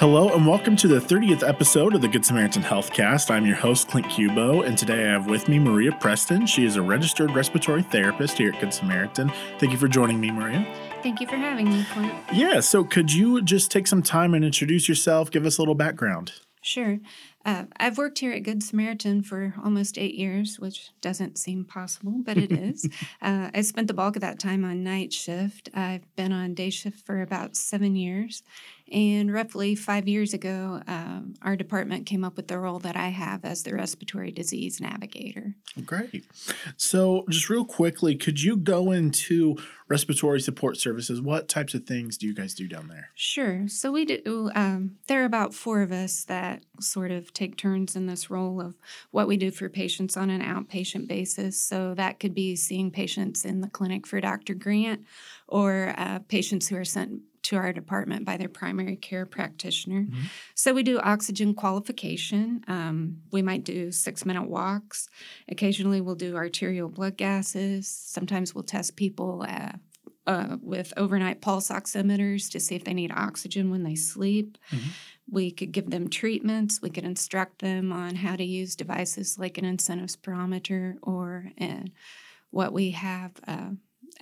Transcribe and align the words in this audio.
Hello 0.00 0.30
and 0.30 0.46
welcome 0.46 0.76
to 0.76 0.88
the 0.88 0.98
30th 0.98 1.46
episode 1.46 1.94
of 1.94 2.00
the 2.00 2.08
Good 2.08 2.24
Samaritan 2.24 2.62
Healthcast. 2.62 3.30
I'm 3.30 3.44
your 3.44 3.56
host, 3.56 3.88
Clint 3.88 4.06
Cubo, 4.06 4.66
and 4.66 4.78
today 4.78 5.06
I 5.06 5.12
have 5.12 5.26
with 5.26 5.46
me 5.46 5.58
Maria 5.58 5.92
Preston. 5.92 6.46
She 6.46 6.64
is 6.64 6.76
a 6.76 6.80
registered 6.80 7.32
respiratory 7.32 7.82
therapist 7.82 8.38
here 8.38 8.50
at 8.50 8.58
Good 8.62 8.72
Samaritan. 8.72 9.30
Thank 9.58 9.72
you 9.72 9.78
for 9.78 9.88
joining 9.88 10.18
me, 10.18 10.30
Maria. 10.30 10.66
Thank 11.02 11.20
you 11.20 11.26
for 11.26 11.36
having 11.36 11.68
me, 11.68 11.84
Clint. 11.92 12.14
Yeah, 12.32 12.60
so 12.60 12.82
could 12.82 13.12
you 13.12 13.42
just 13.42 13.70
take 13.70 13.86
some 13.86 14.02
time 14.02 14.32
and 14.32 14.42
introduce 14.42 14.88
yourself, 14.88 15.30
give 15.30 15.44
us 15.44 15.58
a 15.58 15.60
little 15.60 15.74
background? 15.74 16.32
Sure. 16.62 16.98
Uh, 17.42 17.64
I've 17.78 17.96
worked 17.96 18.18
here 18.18 18.32
at 18.32 18.42
Good 18.42 18.62
Samaritan 18.62 19.22
for 19.22 19.54
almost 19.64 19.96
eight 19.96 20.14
years, 20.14 20.60
which 20.60 20.90
doesn't 21.00 21.38
seem 21.38 21.64
possible, 21.64 22.20
but 22.22 22.36
it 22.36 22.52
is. 22.52 22.86
uh, 23.22 23.50
I 23.54 23.62
spent 23.62 23.88
the 23.88 23.94
bulk 23.94 24.16
of 24.16 24.20
that 24.20 24.38
time 24.38 24.62
on 24.64 24.84
night 24.84 25.12
shift. 25.12 25.70
I've 25.72 26.04
been 26.16 26.32
on 26.32 26.52
day 26.52 26.68
shift 26.68 27.04
for 27.06 27.22
about 27.22 27.56
seven 27.56 27.96
years. 27.96 28.42
And 28.90 29.32
roughly 29.32 29.76
five 29.76 30.08
years 30.08 30.34
ago, 30.34 30.82
um, 30.88 31.34
our 31.42 31.54
department 31.54 32.06
came 32.06 32.24
up 32.24 32.36
with 32.36 32.48
the 32.48 32.58
role 32.58 32.80
that 32.80 32.96
I 32.96 33.08
have 33.08 33.44
as 33.44 33.62
the 33.62 33.72
respiratory 33.72 34.32
disease 34.32 34.80
navigator. 34.80 35.54
Great. 35.84 36.24
So, 36.76 37.24
just 37.28 37.48
real 37.48 37.64
quickly, 37.64 38.16
could 38.16 38.42
you 38.42 38.56
go 38.56 38.90
into 38.90 39.56
respiratory 39.88 40.40
support 40.40 40.76
services? 40.76 41.20
What 41.20 41.48
types 41.48 41.72
of 41.74 41.84
things 41.84 42.16
do 42.16 42.26
you 42.26 42.34
guys 42.34 42.54
do 42.54 42.66
down 42.66 42.88
there? 42.88 43.10
Sure. 43.14 43.68
So, 43.68 43.92
we 43.92 44.04
do, 44.04 44.50
um, 44.56 44.96
there 45.06 45.22
are 45.22 45.26
about 45.26 45.54
four 45.54 45.82
of 45.82 45.92
us 45.92 46.24
that 46.24 46.62
sort 46.80 47.12
of 47.12 47.32
take 47.32 47.56
turns 47.56 47.94
in 47.94 48.06
this 48.06 48.28
role 48.28 48.60
of 48.60 48.74
what 49.12 49.28
we 49.28 49.36
do 49.36 49.52
for 49.52 49.68
patients 49.68 50.16
on 50.16 50.30
an 50.30 50.42
outpatient 50.42 51.06
basis. 51.06 51.60
So, 51.60 51.94
that 51.94 52.18
could 52.18 52.34
be 52.34 52.56
seeing 52.56 52.90
patients 52.90 53.44
in 53.44 53.60
the 53.60 53.70
clinic 53.70 54.04
for 54.04 54.20
Dr. 54.20 54.54
Grant 54.54 55.04
or 55.46 55.94
uh, 55.96 56.18
patients 56.26 56.68
who 56.68 56.76
are 56.76 56.84
sent 56.84 57.20
to 57.42 57.56
our 57.56 57.72
department 57.72 58.24
by 58.24 58.36
their 58.36 58.48
primary 58.48 58.96
care 58.96 59.26
practitioner. 59.26 60.02
Mm-hmm. 60.02 60.22
So 60.54 60.74
we 60.74 60.82
do 60.82 60.98
oxygen 60.98 61.54
qualification. 61.54 62.62
Um, 62.68 63.18
we 63.32 63.42
might 63.42 63.64
do 63.64 63.90
six 63.92 64.26
minute 64.26 64.48
walks. 64.48 65.08
Occasionally, 65.48 66.00
we'll 66.00 66.14
do 66.14 66.36
arterial 66.36 66.88
blood 66.88 67.16
gases. 67.16 67.88
Sometimes 67.88 68.54
we'll 68.54 68.64
test 68.64 68.96
people 68.96 69.44
uh, 69.48 69.72
uh, 70.26 70.56
with 70.60 70.92
overnight 70.96 71.40
pulse 71.40 71.70
oximeters 71.70 72.50
to 72.50 72.60
see 72.60 72.74
if 72.74 72.84
they 72.84 72.94
need 72.94 73.12
oxygen 73.14 73.70
when 73.70 73.82
they 73.82 73.94
sleep. 73.94 74.58
Mm-hmm. 74.70 74.88
We 75.32 75.50
could 75.50 75.72
give 75.72 75.90
them 75.90 76.08
treatments. 76.08 76.82
We 76.82 76.90
could 76.90 77.04
instruct 77.04 77.60
them 77.60 77.92
on 77.92 78.16
how 78.16 78.36
to 78.36 78.44
use 78.44 78.76
devices 78.76 79.38
like 79.38 79.58
an 79.58 79.64
incentive 79.64 80.08
spirometer 80.08 80.96
or 81.02 81.50
uh, 81.60 81.84
what 82.50 82.72
we 82.72 82.90
have 82.90 83.32
uh, 83.46 83.70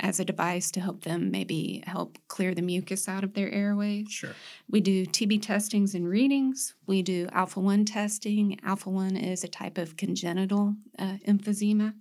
as 0.00 0.20
a 0.20 0.24
device 0.24 0.70
to 0.72 0.80
help 0.80 1.04
them 1.04 1.30
maybe 1.30 1.82
help 1.86 2.18
clear 2.28 2.54
the 2.54 2.62
mucus 2.62 3.08
out 3.08 3.24
of 3.24 3.34
their 3.34 3.50
airways. 3.50 4.10
Sure. 4.10 4.34
We 4.70 4.80
do 4.80 5.06
TB 5.06 5.42
testings 5.42 5.94
and 5.94 6.08
readings. 6.08 6.74
We 6.86 7.02
do 7.02 7.28
alpha 7.32 7.60
1 7.60 7.84
testing. 7.84 8.58
Alpha 8.62 8.90
1 8.90 9.16
is 9.16 9.44
a 9.44 9.48
type 9.48 9.78
of 9.78 9.96
congenital 9.96 10.74
uh, 10.98 11.16
emphysema. 11.26 11.94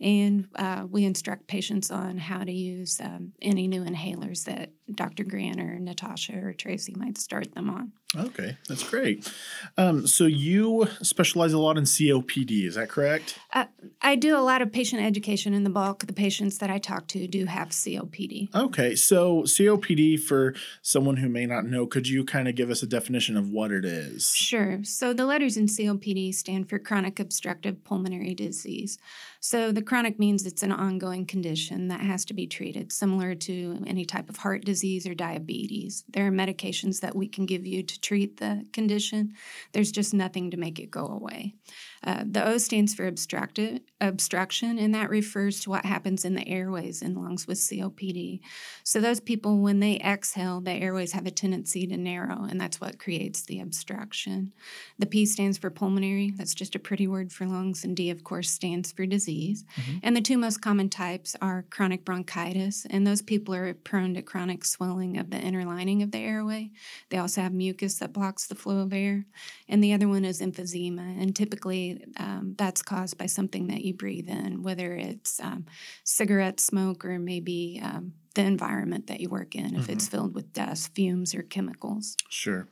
And 0.00 0.48
uh, 0.54 0.86
we 0.88 1.04
instruct 1.04 1.48
patients 1.48 1.90
on 1.90 2.18
how 2.18 2.44
to 2.44 2.52
use 2.52 3.00
um, 3.00 3.32
any 3.42 3.66
new 3.66 3.84
inhalers 3.84 4.44
that 4.44 4.70
Dr. 4.94 5.24
Grant 5.24 5.60
or 5.60 5.78
Natasha 5.78 6.38
or 6.42 6.52
Tracy 6.52 6.94
might 6.96 7.18
start 7.18 7.54
them 7.54 7.68
on. 7.68 7.92
Okay, 8.16 8.56
that's 8.66 8.88
great. 8.88 9.30
Um, 9.76 10.06
so 10.06 10.24
you 10.24 10.88
specialize 11.02 11.52
a 11.52 11.58
lot 11.58 11.76
in 11.76 11.84
COPD, 11.84 12.64
is 12.64 12.76
that 12.76 12.88
correct? 12.88 13.38
Uh, 13.52 13.66
I 14.00 14.16
do 14.16 14.34
a 14.34 14.40
lot 14.40 14.62
of 14.62 14.72
patient 14.72 15.02
education, 15.02 15.52
in 15.52 15.62
the 15.62 15.70
bulk 15.70 16.06
the 16.06 16.14
patients 16.14 16.56
that 16.58 16.70
I 16.70 16.78
talk 16.78 17.06
to 17.08 17.26
do 17.26 17.44
have 17.44 17.68
COPD. 17.68 18.54
Okay, 18.54 18.94
so 18.94 19.42
COPD, 19.42 20.18
for 20.18 20.54
someone 20.80 21.18
who 21.18 21.28
may 21.28 21.44
not 21.44 21.66
know, 21.66 21.86
could 21.86 22.08
you 22.08 22.24
kind 22.24 22.48
of 22.48 22.54
give 22.54 22.70
us 22.70 22.82
a 22.82 22.86
definition 22.86 23.36
of 23.36 23.50
what 23.50 23.70
it 23.72 23.84
is? 23.84 24.30
Sure. 24.30 24.82
So 24.84 25.12
the 25.12 25.26
letters 25.26 25.58
in 25.58 25.66
COPD 25.66 26.34
stand 26.34 26.70
for 26.70 26.78
chronic 26.78 27.20
obstructive 27.20 27.84
pulmonary 27.84 28.34
disease. 28.34 28.98
So 29.40 29.70
the 29.70 29.82
chronic 29.82 30.18
means 30.18 30.46
it's 30.46 30.62
an 30.62 30.72
ongoing 30.72 31.26
condition 31.26 31.88
that 31.88 32.00
has 32.00 32.24
to 32.26 32.34
be 32.34 32.46
treated, 32.46 32.90
similar 32.90 33.34
to 33.34 33.82
any 33.86 34.04
type 34.06 34.30
of 34.30 34.38
heart 34.38 34.64
disease 34.64 34.77
or 34.84 35.14
diabetes. 35.14 36.04
There 36.08 36.26
are 36.26 36.30
medications 36.30 37.00
that 37.00 37.16
we 37.16 37.28
can 37.28 37.46
give 37.46 37.66
you 37.66 37.82
to 37.82 38.00
treat 38.00 38.38
the 38.38 38.66
condition. 38.72 39.34
There's 39.72 39.92
just 39.92 40.14
nothing 40.14 40.50
to 40.50 40.56
make 40.56 40.78
it 40.78 40.90
go 40.90 41.06
away. 41.06 41.54
Uh, 42.04 42.24
the 42.28 42.46
O 42.46 42.58
stands 42.58 42.94
for 42.94 43.06
obstructive, 43.06 43.80
obstruction, 44.00 44.78
and 44.78 44.94
that 44.94 45.10
refers 45.10 45.60
to 45.60 45.70
what 45.70 45.84
happens 45.84 46.24
in 46.24 46.34
the 46.34 46.46
airways 46.48 47.02
in 47.02 47.14
lungs 47.14 47.46
with 47.46 47.58
COPD. 47.58 48.40
So, 48.84 49.00
those 49.00 49.20
people, 49.20 49.58
when 49.58 49.80
they 49.80 49.96
exhale, 49.96 50.60
the 50.60 50.72
airways 50.72 51.12
have 51.12 51.26
a 51.26 51.30
tendency 51.30 51.86
to 51.86 51.96
narrow, 51.96 52.44
and 52.44 52.60
that's 52.60 52.80
what 52.80 52.98
creates 52.98 53.42
the 53.42 53.60
obstruction. 53.60 54.52
The 54.98 55.06
P 55.06 55.26
stands 55.26 55.58
for 55.58 55.70
pulmonary, 55.70 56.32
that's 56.36 56.54
just 56.54 56.74
a 56.74 56.78
pretty 56.78 57.06
word 57.06 57.32
for 57.32 57.46
lungs, 57.46 57.84
and 57.84 57.96
D, 57.96 58.10
of 58.10 58.24
course, 58.24 58.50
stands 58.50 58.92
for 58.92 59.06
disease. 59.06 59.64
Mm-hmm. 59.76 59.98
And 60.02 60.16
the 60.16 60.20
two 60.20 60.38
most 60.38 60.62
common 60.62 60.88
types 60.88 61.36
are 61.40 61.64
chronic 61.70 62.04
bronchitis, 62.04 62.86
and 62.90 63.06
those 63.06 63.22
people 63.22 63.54
are 63.54 63.74
prone 63.74 64.14
to 64.14 64.22
chronic 64.22 64.64
swelling 64.64 65.18
of 65.18 65.30
the 65.30 65.38
inner 65.38 65.64
lining 65.64 66.02
of 66.02 66.12
the 66.12 66.18
airway. 66.18 66.70
They 67.10 67.18
also 67.18 67.40
have 67.40 67.52
mucus 67.52 67.98
that 67.98 68.12
blocks 68.12 68.46
the 68.46 68.54
flow 68.54 68.78
of 68.78 68.92
air. 68.92 69.26
And 69.68 69.82
the 69.82 69.92
other 69.92 70.08
one 70.08 70.24
is 70.24 70.40
emphysema, 70.40 71.20
and 71.20 71.34
typically 71.34 71.87
um, 72.16 72.54
that's 72.56 72.82
caused 72.82 73.18
by 73.18 73.26
something 73.26 73.68
that 73.68 73.84
you 73.84 73.94
breathe 73.94 74.28
in, 74.28 74.62
whether 74.62 74.94
it's 74.94 75.40
um, 75.40 75.66
cigarette 76.04 76.60
smoke 76.60 77.04
or 77.04 77.18
maybe 77.18 77.80
um, 77.82 78.12
the 78.34 78.42
environment 78.42 79.06
that 79.08 79.20
you 79.20 79.28
work 79.28 79.54
in, 79.54 79.74
if 79.74 79.82
mm-hmm. 79.82 79.92
it's 79.92 80.08
filled 80.08 80.34
with 80.34 80.52
dust, 80.52 80.94
fumes, 80.94 81.34
or 81.34 81.42
chemicals. 81.42 82.16
Sure. 82.28 82.68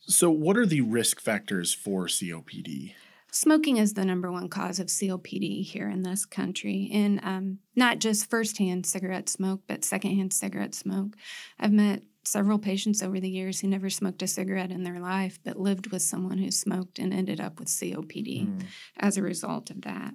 So, 0.00 0.30
what 0.30 0.56
are 0.56 0.66
the 0.66 0.82
risk 0.82 1.20
factors 1.20 1.72
for 1.72 2.06
COPD? 2.06 2.94
Smoking 3.32 3.76
is 3.76 3.94
the 3.94 4.04
number 4.04 4.30
one 4.30 4.48
cause 4.48 4.80
of 4.80 4.88
COPD 4.88 5.64
here 5.64 5.88
in 5.88 6.02
this 6.02 6.26
country, 6.26 6.90
and 6.92 7.20
um, 7.22 7.58
not 7.76 8.00
just 8.00 8.28
firsthand 8.28 8.86
cigarette 8.86 9.28
smoke, 9.28 9.62
but 9.68 9.84
secondhand 9.84 10.32
cigarette 10.32 10.74
smoke. 10.74 11.16
I've 11.58 11.72
met 11.72 12.02
several 12.24 12.58
patients 12.58 13.02
over 13.02 13.18
the 13.18 13.30
years 13.30 13.60
who 13.60 13.68
never 13.68 13.88
smoked 13.88 14.22
a 14.22 14.26
cigarette 14.26 14.70
in 14.70 14.84
their 14.84 15.00
life 15.00 15.38
but 15.44 15.58
lived 15.58 15.90
with 15.90 16.02
someone 16.02 16.38
who 16.38 16.50
smoked 16.50 16.98
and 16.98 17.12
ended 17.14 17.40
up 17.40 17.58
with 17.58 17.68
COPD 17.68 18.46
mm. 18.46 18.62
as 18.98 19.16
a 19.16 19.22
result 19.22 19.70
of 19.70 19.82
that. 19.82 20.14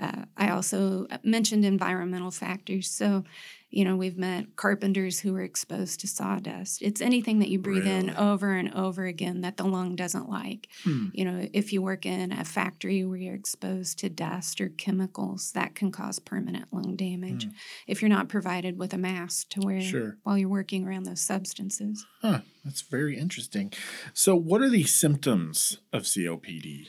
Uh, 0.00 0.24
I 0.36 0.50
also 0.50 1.06
mentioned 1.22 1.64
environmental 1.64 2.30
factors. 2.30 2.90
So, 2.90 3.24
you 3.70 3.84
know, 3.84 3.96
we've 3.96 4.16
met 4.16 4.56
carpenters 4.56 5.20
who 5.20 5.32
were 5.32 5.42
exposed 5.42 6.00
to 6.00 6.08
sawdust. 6.08 6.82
It's 6.82 7.00
anything 7.00 7.40
that 7.40 7.48
you 7.48 7.58
breathe 7.58 7.84
really? 7.84 8.08
in 8.08 8.10
over 8.16 8.52
and 8.52 8.72
over 8.74 9.04
again 9.04 9.40
that 9.40 9.56
the 9.56 9.64
lung 9.64 9.96
doesn't 9.96 10.28
like. 10.28 10.68
Hmm. 10.84 11.06
You 11.12 11.24
know, 11.24 11.48
if 11.52 11.72
you 11.72 11.82
work 11.82 12.06
in 12.06 12.32
a 12.32 12.44
factory 12.44 13.04
where 13.04 13.18
you're 13.18 13.34
exposed 13.34 13.98
to 13.98 14.08
dust 14.08 14.60
or 14.60 14.68
chemicals, 14.68 15.52
that 15.52 15.74
can 15.74 15.90
cause 15.90 16.18
permanent 16.18 16.72
lung 16.72 16.96
damage. 16.96 17.44
Hmm. 17.44 17.50
If 17.86 18.02
you're 18.02 18.08
not 18.08 18.28
provided 18.28 18.78
with 18.78 18.94
a 18.94 18.98
mask 18.98 19.48
to 19.50 19.60
wear 19.60 19.80
sure. 19.80 20.18
while 20.22 20.38
you're 20.38 20.48
working 20.48 20.86
around 20.86 21.04
those 21.04 21.20
substances. 21.20 22.06
Huh, 22.22 22.40
that's 22.64 22.82
very 22.82 23.18
interesting. 23.18 23.72
So, 24.14 24.36
what 24.36 24.62
are 24.62 24.70
the 24.70 24.84
symptoms 24.84 25.78
of 25.92 26.02
COPD? 26.02 26.86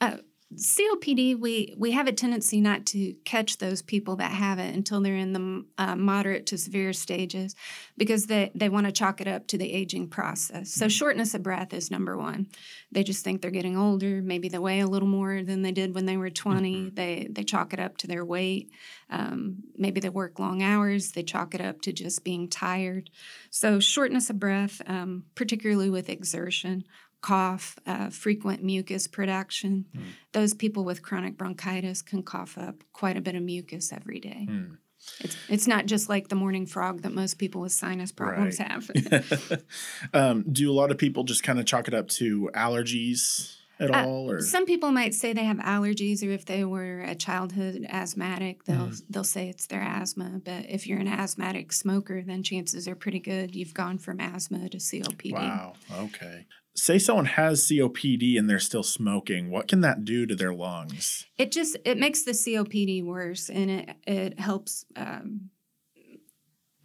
Uh, 0.00 0.18
COPD, 0.54 1.38
we 1.38 1.74
we 1.76 1.90
have 1.90 2.06
a 2.06 2.12
tendency 2.12 2.62
not 2.62 2.86
to 2.86 3.12
catch 3.26 3.58
those 3.58 3.82
people 3.82 4.16
that 4.16 4.30
have 4.30 4.58
it 4.58 4.74
until 4.74 5.02
they're 5.02 5.14
in 5.14 5.34
the 5.34 5.64
uh, 5.76 5.94
moderate 5.94 6.46
to 6.46 6.56
severe 6.56 6.94
stages, 6.94 7.54
because 7.98 8.26
they 8.26 8.50
they 8.54 8.70
want 8.70 8.86
to 8.86 8.92
chalk 8.92 9.20
it 9.20 9.28
up 9.28 9.46
to 9.48 9.58
the 9.58 9.70
aging 9.70 10.08
process. 10.08 10.70
So 10.72 10.86
mm-hmm. 10.86 10.88
shortness 10.88 11.34
of 11.34 11.42
breath 11.42 11.74
is 11.74 11.90
number 11.90 12.16
one. 12.16 12.46
They 12.90 13.04
just 13.04 13.22
think 13.22 13.42
they're 13.42 13.50
getting 13.50 13.76
older. 13.76 14.22
Maybe 14.22 14.48
they 14.48 14.58
weigh 14.58 14.80
a 14.80 14.86
little 14.86 15.08
more 15.08 15.42
than 15.42 15.60
they 15.60 15.72
did 15.72 15.94
when 15.94 16.06
they 16.06 16.16
were 16.16 16.30
20 16.30 16.74
mm-hmm. 16.74 16.94
They 16.94 17.28
they 17.30 17.44
chalk 17.44 17.74
it 17.74 17.80
up 17.80 17.98
to 17.98 18.06
their 18.06 18.24
weight. 18.24 18.70
Um, 19.10 19.64
maybe 19.76 20.00
they 20.00 20.08
work 20.08 20.38
long 20.38 20.62
hours. 20.62 21.12
They 21.12 21.22
chalk 21.22 21.54
it 21.54 21.60
up 21.60 21.82
to 21.82 21.92
just 21.92 22.24
being 22.24 22.48
tired. 22.48 23.10
So 23.50 23.80
shortness 23.80 24.30
of 24.30 24.38
breath, 24.38 24.80
um, 24.86 25.24
particularly 25.34 25.90
with 25.90 26.08
exertion, 26.08 26.84
cough, 27.20 27.76
uh, 27.86 28.10
frequent 28.10 28.62
mucus 28.62 29.06
production. 29.06 29.86
Mm. 29.96 30.02
Those 30.32 30.54
people 30.54 30.84
with 30.84 31.02
chronic 31.02 31.36
bronchitis 31.36 32.02
can 32.02 32.22
cough 32.22 32.56
up 32.56 32.84
quite 32.92 33.16
a 33.16 33.20
bit 33.20 33.34
of 33.34 33.42
mucus 33.42 33.92
every 33.92 34.20
day. 34.20 34.46
Mm. 34.48 34.78
It's, 35.20 35.36
it's 35.48 35.66
not 35.66 35.86
just 35.86 36.08
like 36.08 36.28
the 36.28 36.34
morning 36.34 36.66
frog 36.66 37.02
that 37.02 37.12
most 37.12 37.34
people 37.34 37.60
with 37.60 37.72
sinus 37.72 38.12
problems 38.12 38.58
right. 38.58 38.70
have. 38.70 39.62
um, 40.12 40.44
do 40.50 40.70
a 40.70 40.74
lot 40.74 40.90
of 40.90 40.98
people 40.98 41.24
just 41.24 41.42
kind 41.42 41.58
of 41.58 41.66
chalk 41.66 41.88
it 41.88 41.94
up 41.94 42.08
to 42.08 42.50
allergies? 42.54 43.56
At 43.80 43.94
uh, 43.94 44.04
all 44.04 44.30
or 44.30 44.40
some 44.40 44.66
people 44.66 44.90
might 44.90 45.14
say 45.14 45.32
they 45.32 45.44
have 45.44 45.58
allergies 45.58 46.22
or 46.22 46.30
if 46.30 46.44
they 46.44 46.64
were 46.64 47.00
a 47.00 47.14
childhood 47.14 47.86
asthmatic 47.88 48.64
they'll 48.64 48.88
mm. 48.88 49.02
they'll 49.08 49.24
say 49.24 49.48
it's 49.48 49.66
their 49.66 49.82
asthma 49.82 50.40
but 50.44 50.64
if 50.68 50.86
you're 50.86 50.98
an 50.98 51.08
asthmatic 51.08 51.72
smoker 51.72 52.22
then 52.22 52.42
chances 52.42 52.88
are 52.88 52.94
pretty 52.94 53.20
good 53.20 53.54
you've 53.54 53.74
gone 53.74 53.98
from 53.98 54.20
asthma 54.20 54.68
to 54.68 54.78
COPD 54.78 55.32
wow 55.32 55.72
okay 55.98 56.46
say 56.78 56.98
someone 56.98 57.24
has 57.24 57.66
COPD 57.66 58.38
and 58.38 58.48
they're 58.48 58.58
still 58.58 58.82
smoking, 58.82 59.50
what 59.50 59.68
can 59.68 59.80
that 59.80 60.04
do 60.04 60.26
to 60.26 60.34
their 60.34 60.54
lungs? 60.54 61.26
It 61.36 61.52
just 61.52 61.76
it 61.84 61.98
makes 61.98 62.22
the 62.22 62.32
COPD 62.32 63.04
worse, 63.04 63.50
and 63.50 63.70
it 63.70 63.96
it 64.06 64.40
helps 64.40 64.84
um, 64.96 65.50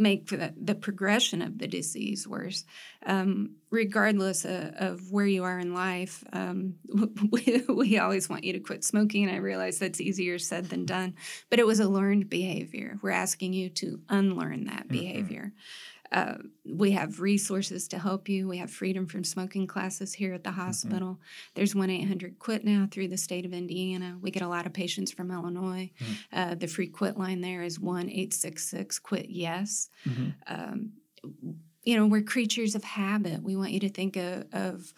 make 0.04 0.28
the, 0.28 0.54
the 0.56 0.76
progression 0.76 1.42
of 1.42 1.58
the 1.58 1.68
disease 1.68 2.28
worse. 2.28 2.66
Um, 3.06 3.56
regardless 3.72 4.46
of, 4.46 4.74
of, 4.76 5.12
where 5.12 5.26
you 5.26 5.44
are 5.44 5.58
in 5.58 5.74
life, 5.74 6.24
um, 6.32 6.76
we, 7.32 7.64
we 7.68 7.98
always 7.98 8.30
want 8.30 8.44
you 8.44 8.54
to 8.54 8.60
quit 8.60 8.84
smoking. 8.84 9.24
And 9.24 9.34
I 9.34 9.40
realize 9.40 9.80
that's 9.80 10.00
easier 10.00 10.38
said 10.38 10.70
than 10.70 10.86
done, 10.86 11.16
but 11.50 11.60
it 11.60 11.66
was 11.66 11.80
a 11.80 11.90
learned 11.90 12.30
behavior. 12.30 13.00
We're 13.02 13.12
asking 13.12 13.54
you 13.54 13.70
to 13.70 14.00
unlearn 14.10 14.66
that 14.66 14.88
mm-hmm. 14.88 14.98
behavior. 14.98 15.54
Uh, 16.14 16.36
we 16.64 16.92
have 16.92 17.20
resources 17.20 17.88
to 17.88 17.98
help 17.98 18.30
you. 18.30 18.48
We 18.48 18.60
have 18.60 18.70
freedom 18.70 19.08
from 19.08 19.24
smoking 19.24 19.66
classes 19.66 20.14
here 20.14 20.34
at 20.34 20.44
the 20.44 20.52
mm-hmm. 20.52 20.62
hospital. 20.62 21.10
Mm-hmm. 21.10 21.52
There's 21.56 21.76
1 21.76 21.90
800 21.90 22.40
Quit 22.40 22.64
now 22.64 22.88
through 22.90 23.08
the 23.08 23.18
state 23.18 23.46
of 23.46 23.54
Indiana. 23.54 24.18
We 24.22 24.30
get 24.30 24.44
a 24.44 24.48
lot 24.48 24.68
of 24.68 24.74
patients 24.74 25.12
from 25.12 25.32
Illinois. 25.32 25.92
Mm-hmm. 26.00 26.14
Uh, 26.32 26.56
the 26.56 26.68
free 26.68 26.88
quit 26.88 27.18
line 27.18 27.42
there 27.42 27.64
is 27.64 27.80
1 27.80 28.10
866 28.10 29.00
Quit 29.00 29.30
Yes. 29.30 29.90
Mm-hmm. 30.08 30.30
Um, 30.48 30.92
you 31.84 31.98
know, 31.98 32.06
we're 32.06 32.22
creatures 32.22 32.76
of 32.76 32.84
habit. 32.84 33.42
We 33.42 33.56
want 33.56 33.72
you 33.72 33.80
to 33.82 33.90
think 33.90 34.16
of, 34.16 34.46
of 34.54 34.94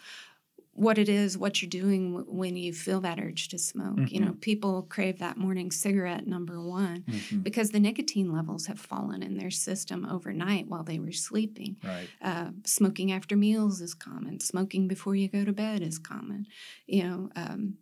what 0.75 0.97
it 0.97 1.07
is, 1.07 1.37
what 1.37 1.61
you're 1.61 1.69
doing 1.69 2.25
when 2.27 2.57
you 2.57 2.73
feel 2.73 2.99
that 2.99 3.17
urge 3.17 3.47
to 3.47 3.57
smoke. 3.57 3.95
Mm-hmm. 3.95 4.13
You 4.13 4.19
know, 4.19 4.31
mm-hmm. 4.31 4.39
people 4.39 4.83
crave 4.83 5.19
that 5.19 5.37
morning 5.37 5.71
cigarette, 5.71 6.27
number 6.27 6.61
one, 6.61 7.05
mm-hmm. 7.09 7.39
because 7.39 7.71
the 7.71 7.79
nicotine 7.79 8.33
levels 8.33 8.65
have 8.65 8.77
fallen 8.77 9.23
in 9.23 9.37
their 9.37 9.51
system 9.51 10.05
overnight 10.05 10.67
while 10.67 10.83
they 10.83 10.99
were 10.99 11.13
sleeping. 11.13 11.77
Right. 11.81 12.09
Uh, 12.21 12.49
smoking 12.65 13.13
after 13.13 13.37
meals 13.37 13.79
is 13.79 13.93
common. 13.93 14.41
Smoking 14.41 14.89
before 14.89 15.15
you 15.15 15.29
go 15.29 15.45
to 15.45 15.53
bed 15.53 15.81
is 15.81 15.97
common. 15.97 16.45
You 16.87 17.03
know, 17.03 17.29
um, 17.37 17.75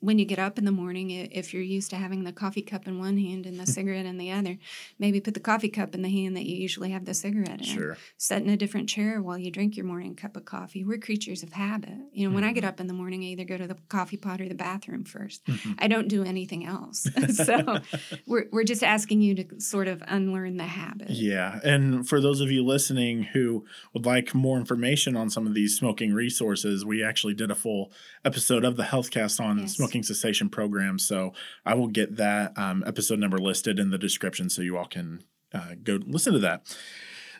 when 0.00 0.18
you 0.18 0.24
get 0.24 0.38
up 0.38 0.58
in 0.58 0.64
the 0.64 0.72
morning, 0.72 1.10
if 1.10 1.52
you're 1.52 1.62
used 1.62 1.90
to 1.90 1.96
having 1.96 2.24
the 2.24 2.32
coffee 2.32 2.62
cup 2.62 2.86
in 2.86 2.98
one 2.98 3.18
hand 3.18 3.46
and 3.46 3.58
the 3.58 3.66
cigarette 3.70 4.06
in 4.06 4.18
the 4.18 4.30
other, 4.30 4.58
maybe 4.98 5.20
put 5.20 5.34
the 5.34 5.40
coffee 5.40 5.68
cup 5.68 5.94
in 5.94 6.02
the 6.02 6.08
hand 6.08 6.36
that 6.36 6.46
you 6.46 6.56
usually 6.56 6.90
have 6.90 7.04
the 7.04 7.14
cigarette 7.14 7.60
in. 7.60 7.66
Sure. 7.66 7.96
Sit 8.16 8.42
in 8.42 8.48
a 8.48 8.56
different 8.56 8.88
chair 8.88 9.22
while 9.22 9.38
you 9.38 9.50
drink 9.50 9.76
your 9.76 9.86
morning 9.86 10.14
cup 10.14 10.36
of 10.36 10.44
coffee. 10.44 10.84
We're 10.84 10.98
creatures 10.98 11.42
of 11.42 11.52
habit. 11.52 11.90
You 12.12 12.24
know, 12.24 12.28
mm-hmm. 12.28 12.34
when 12.34 12.44
I 12.44 12.52
get 12.52 12.62
mm-hmm. 12.62 12.68
up 12.68 12.80
in 12.80 12.86
the 12.86 12.94
morning, 12.94 13.22
I 13.22 13.26
either 13.26 13.44
go 13.44 13.56
to 13.56 13.66
the 13.66 13.76
coffee 13.88 14.16
pot 14.16 14.40
or 14.40 14.48
the 14.48 14.54
bathroom 14.54 15.04
1st 15.04 15.42
mm-hmm. 15.42 15.72
I 15.78 15.88
don't 15.88 16.08
do 16.08 16.24
anything 16.24 16.66
else. 16.66 17.06
so 17.34 17.78
we're, 18.26 18.46
we're 18.52 18.64
just 18.64 18.82
asking 18.82 19.20
you 19.20 19.34
to 19.36 19.60
sort 19.60 19.88
of 19.88 20.02
unlearn 20.06 20.56
the 20.56 20.64
habit. 20.64 21.10
Yeah. 21.10 21.60
And 21.62 22.08
for 22.08 22.20
those 22.20 22.40
of 22.40 22.50
you 22.50 22.64
listening 22.64 23.22
who 23.22 23.64
would 23.94 24.06
like 24.06 24.34
more 24.34 24.58
information 24.58 25.16
on 25.16 25.30
some 25.30 25.46
of 25.46 25.54
these 25.54 25.76
smoking 25.76 26.12
resources, 26.12 26.84
we 26.84 27.02
actually 27.04 27.34
did 27.34 27.50
a 27.50 27.54
full 27.54 27.92
episode 28.24 28.64
of 28.64 28.76
the 28.76 28.84
Healthcast 28.84 29.29
on 29.38 29.58
yes. 29.58 29.76
smoking 29.76 30.02
cessation 30.02 30.48
programs. 30.48 31.06
So 31.06 31.32
I 31.64 31.74
will 31.74 31.88
get 31.88 32.16
that 32.16 32.56
um, 32.58 32.82
episode 32.86 33.18
number 33.18 33.38
listed 33.38 33.78
in 33.78 33.90
the 33.90 33.98
description 33.98 34.48
so 34.50 34.62
you 34.62 34.78
all 34.78 34.86
can 34.86 35.22
uh, 35.52 35.74
go 35.82 35.98
listen 36.06 36.32
to 36.32 36.38
that. 36.40 36.76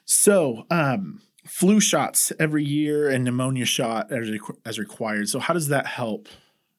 So, 0.04 0.66
um, 0.70 1.22
flu 1.46 1.80
shots 1.80 2.32
every 2.38 2.64
year 2.64 3.08
and 3.08 3.24
pneumonia 3.24 3.64
shot 3.64 4.12
as, 4.12 4.28
as 4.64 4.78
required. 4.78 5.28
So, 5.28 5.38
how 5.38 5.54
does 5.54 5.68
that 5.68 5.86
help 5.86 6.28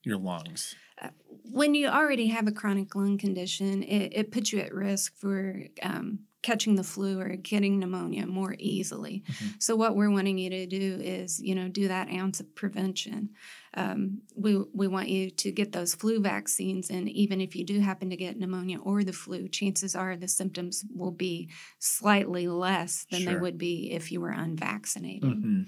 your 0.03 0.17
lungs? 0.17 0.75
Uh, 1.01 1.09
when 1.49 1.73
you 1.73 1.87
already 1.87 2.27
have 2.27 2.47
a 2.47 2.51
chronic 2.51 2.95
lung 2.95 3.17
condition, 3.17 3.83
it, 3.83 4.13
it 4.13 4.31
puts 4.31 4.51
you 4.51 4.59
at 4.59 4.73
risk 4.73 5.15
for 5.17 5.63
um, 5.81 6.19
catching 6.41 6.75
the 6.75 6.83
flu 6.83 7.19
or 7.19 7.35
getting 7.35 7.79
pneumonia 7.79 8.25
more 8.25 8.55
easily. 8.57 9.23
Mm-hmm. 9.27 9.47
So 9.59 9.75
what 9.75 9.95
we're 9.95 10.11
wanting 10.11 10.37
you 10.37 10.49
to 10.49 10.65
do 10.65 10.99
is, 11.01 11.39
you 11.41 11.55
know, 11.55 11.67
do 11.67 11.87
that 11.87 12.09
ounce 12.09 12.39
of 12.39 12.53
prevention. 12.55 13.29
Um, 13.73 14.21
we 14.35 14.57
we 14.73 14.88
want 14.88 15.07
you 15.07 15.29
to 15.29 15.51
get 15.51 15.71
those 15.71 15.95
flu 15.95 16.19
vaccines, 16.19 16.89
and 16.89 17.07
even 17.07 17.39
if 17.39 17.56
you 17.56 17.63
do 17.63 17.79
happen 17.79 18.09
to 18.09 18.18
get 18.18 18.38
pneumonia 18.38 18.79
or 18.79 19.03
the 19.03 19.13
flu, 19.13 19.47
chances 19.47 19.95
are 19.95 20.18
the 20.18 20.27
symptoms 20.27 20.83
will 20.94 21.12
be 21.12 21.50
slightly 21.79 22.47
less 22.47 23.06
than 23.09 23.21
sure. 23.21 23.33
they 23.33 23.39
would 23.39 23.57
be 23.57 23.91
if 23.91 24.12
you 24.12 24.19
were 24.19 24.31
unvaccinated. 24.31 25.23
Mm-hmm. 25.23 25.63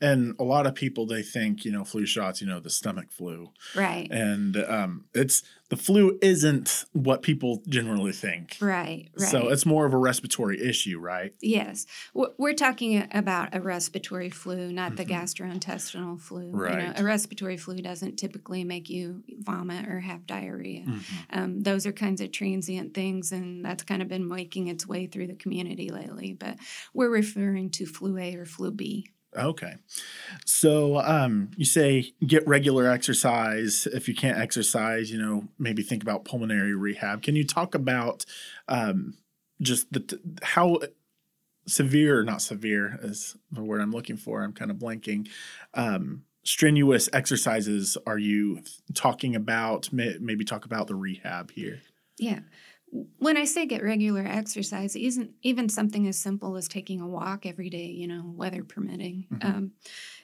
And 0.00 0.34
a 0.38 0.44
lot 0.44 0.66
of 0.66 0.74
people 0.74 1.06
they 1.06 1.22
think 1.22 1.64
you 1.64 1.72
know 1.72 1.84
flu 1.84 2.06
shots, 2.06 2.40
you 2.40 2.46
know 2.46 2.60
the 2.60 2.70
stomach 2.70 3.10
flu, 3.10 3.50
right? 3.74 4.08
And 4.10 4.56
um, 4.56 5.04
it's 5.14 5.42
the 5.68 5.76
flu 5.76 6.16
isn't 6.22 6.84
what 6.92 7.22
people 7.22 7.62
generally 7.68 8.12
think, 8.12 8.56
right? 8.60 9.08
Right. 9.18 9.28
So 9.28 9.48
it's 9.48 9.66
more 9.66 9.84
of 9.84 9.92
a 9.92 9.96
respiratory 9.96 10.62
issue, 10.62 10.98
right? 10.98 11.34
Yes, 11.40 11.86
we're 12.14 12.54
talking 12.54 13.08
about 13.12 13.54
a 13.54 13.60
respiratory 13.60 14.30
flu, 14.30 14.72
not 14.72 14.92
mm-hmm. 14.92 14.96
the 14.96 15.04
gastrointestinal 15.06 16.20
flu. 16.20 16.50
Right. 16.50 16.72
You 16.72 16.86
know, 16.86 16.92
a 16.96 17.04
respiratory 17.04 17.56
flu 17.56 17.76
doesn't 17.78 18.16
typically 18.16 18.62
make 18.62 18.88
you 18.88 19.24
vomit 19.40 19.88
or 19.88 20.00
have 20.00 20.26
diarrhea. 20.26 20.82
Mm-hmm. 20.82 21.38
Um, 21.38 21.60
those 21.62 21.86
are 21.86 21.92
kinds 21.92 22.20
of 22.20 22.30
transient 22.30 22.94
things, 22.94 23.32
and 23.32 23.64
that's 23.64 23.82
kind 23.82 24.02
of 24.02 24.08
been 24.08 24.28
making 24.28 24.68
its 24.68 24.86
way 24.86 25.06
through 25.06 25.26
the 25.26 25.34
community 25.34 25.90
lately. 25.90 26.32
But 26.32 26.58
we're 26.94 27.10
referring 27.10 27.70
to 27.70 27.86
flu 27.86 28.16
A 28.18 28.36
or 28.36 28.44
flu 28.44 28.70
B. 28.70 29.08
Okay. 29.36 29.74
So 30.44 30.98
um, 30.98 31.50
you 31.56 31.64
say 31.64 32.14
get 32.26 32.46
regular 32.46 32.90
exercise. 32.90 33.86
If 33.86 34.08
you 34.08 34.14
can't 34.14 34.38
exercise, 34.38 35.10
you 35.10 35.18
know, 35.18 35.48
maybe 35.58 35.82
think 35.82 36.02
about 36.02 36.24
pulmonary 36.24 36.74
rehab. 36.74 37.22
Can 37.22 37.36
you 37.36 37.44
talk 37.44 37.74
about 37.74 38.24
um, 38.68 39.14
just 39.60 39.92
the 39.92 40.20
how 40.42 40.80
severe, 41.66 42.22
not 42.22 42.42
severe 42.42 42.98
is 43.02 43.36
the 43.50 43.62
word 43.62 43.80
I'm 43.80 43.92
looking 43.92 44.16
for. 44.16 44.42
I'm 44.42 44.52
kind 44.52 44.70
of 44.70 44.78
blanking. 44.78 45.28
Um, 45.74 46.22
strenuous 46.44 47.08
exercises 47.12 47.98
are 48.06 48.18
you 48.18 48.62
talking 48.94 49.34
about? 49.34 49.92
Maybe 49.92 50.44
talk 50.44 50.64
about 50.64 50.86
the 50.86 50.94
rehab 50.94 51.50
here. 51.50 51.80
Yeah 52.18 52.40
when 53.18 53.36
I 53.36 53.44
say 53.44 53.66
get 53.66 53.82
regular 53.82 54.24
exercise, 54.26 54.96
isn't 54.96 55.30
even 55.42 55.68
something 55.68 56.06
as 56.06 56.18
simple 56.18 56.56
as 56.56 56.68
taking 56.68 57.00
a 57.00 57.06
walk 57.06 57.46
every 57.46 57.70
day, 57.70 57.86
you 57.86 58.06
know, 58.06 58.22
weather 58.34 58.62
permitting. 58.64 59.26
Mm-hmm. 59.32 59.46
Um, 59.46 59.70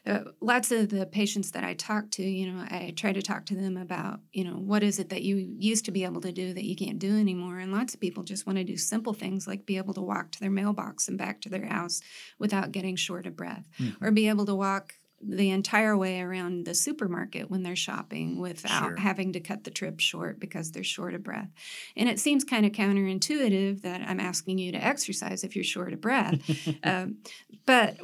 uh, 0.04 0.20
lots 0.40 0.72
of 0.72 0.88
the 0.88 1.06
patients 1.06 1.52
that 1.52 1.62
I 1.62 1.74
talk 1.74 2.10
to, 2.12 2.22
you 2.22 2.50
know, 2.50 2.60
I 2.60 2.92
try 2.96 3.12
to 3.12 3.22
talk 3.22 3.46
to 3.46 3.54
them 3.54 3.76
about, 3.76 4.20
you 4.32 4.44
know, 4.44 4.54
what 4.54 4.82
is 4.82 4.98
it 4.98 5.10
that 5.10 5.22
you 5.22 5.36
used 5.36 5.84
to 5.84 5.92
be 5.92 6.04
able 6.04 6.20
to 6.22 6.32
do 6.32 6.52
that 6.54 6.64
you 6.64 6.74
can't 6.74 6.98
do 6.98 7.18
anymore? 7.18 7.58
And 7.58 7.72
lots 7.72 7.94
of 7.94 8.00
people 8.00 8.24
just 8.24 8.46
want 8.46 8.58
to 8.58 8.64
do 8.64 8.76
simple 8.76 9.14
things 9.14 9.46
like 9.46 9.64
be 9.64 9.76
able 9.76 9.94
to 9.94 10.02
walk 10.02 10.32
to 10.32 10.40
their 10.40 10.50
mailbox 10.50 11.08
and 11.08 11.16
back 11.16 11.40
to 11.42 11.48
their 11.48 11.66
house 11.66 12.00
without 12.38 12.72
getting 12.72 12.96
short 12.96 13.26
of 13.26 13.36
breath, 13.36 13.68
mm-hmm. 13.78 14.04
or 14.04 14.10
be 14.10 14.28
able 14.28 14.46
to 14.46 14.54
walk 14.54 14.94
the 15.22 15.50
entire 15.50 15.96
way 15.96 16.20
around 16.20 16.64
the 16.64 16.74
supermarket 16.74 17.50
when 17.50 17.62
they're 17.62 17.76
shopping 17.76 18.38
without 18.38 18.84
sure. 18.84 18.96
having 18.96 19.32
to 19.32 19.40
cut 19.40 19.64
the 19.64 19.70
trip 19.70 20.00
short 20.00 20.40
because 20.40 20.72
they're 20.72 20.84
short 20.84 21.14
of 21.14 21.22
breath. 21.22 21.48
And 21.96 22.08
it 22.08 22.18
seems 22.18 22.44
kind 22.44 22.66
of 22.66 22.72
counterintuitive 22.72 23.82
that 23.82 24.02
I'm 24.02 24.20
asking 24.20 24.58
you 24.58 24.72
to 24.72 24.84
exercise 24.84 25.44
if 25.44 25.54
you're 25.54 25.64
short 25.64 25.92
of 25.92 26.00
breath. 26.00 26.40
um, 26.84 27.18
but 27.66 27.98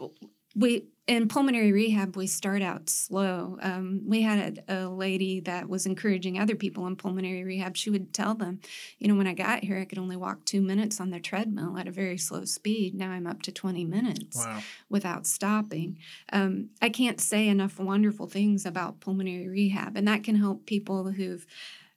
we 0.54 0.86
in 1.08 1.26
pulmonary 1.26 1.72
rehab, 1.72 2.16
we 2.16 2.26
start 2.26 2.60
out 2.60 2.90
slow. 2.90 3.56
Um, 3.62 4.02
we 4.06 4.20
had 4.20 4.62
a, 4.68 4.84
a, 4.84 4.88
lady 4.88 5.40
that 5.40 5.66
was 5.66 5.86
encouraging 5.86 6.38
other 6.38 6.54
people 6.54 6.86
in 6.86 6.96
pulmonary 6.96 7.44
rehab. 7.44 7.78
She 7.78 7.88
would 7.88 8.12
tell 8.12 8.34
them, 8.34 8.60
you 8.98 9.08
know, 9.08 9.14
when 9.14 9.26
I 9.26 9.32
got 9.32 9.64
here, 9.64 9.78
I 9.78 9.86
could 9.86 9.98
only 9.98 10.16
walk 10.16 10.44
two 10.44 10.60
minutes 10.60 11.00
on 11.00 11.10
the 11.10 11.18
treadmill 11.18 11.78
at 11.78 11.88
a 11.88 11.90
very 11.90 12.18
slow 12.18 12.44
speed. 12.44 12.94
Now 12.94 13.10
I'm 13.10 13.26
up 13.26 13.40
to 13.42 13.52
20 13.52 13.86
minutes 13.86 14.36
wow. 14.36 14.60
without 14.90 15.26
stopping. 15.26 15.98
Um, 16.30 16.68
I 16.82 16.90
can't 16.90 17.20
say 17.20 17.48
enough 17.48 17.78
wonderful 17.78 18.26
things 18.26 18.66
about 18.66 19.00
pulmonary 19.00 19.48
rehab, 19.48 19.96
and 19.96 20.06
that 20.06 20.24
can 20.24 20.36
help 20.36 20.66
people 20.66 21.12
who've 21.12 21.46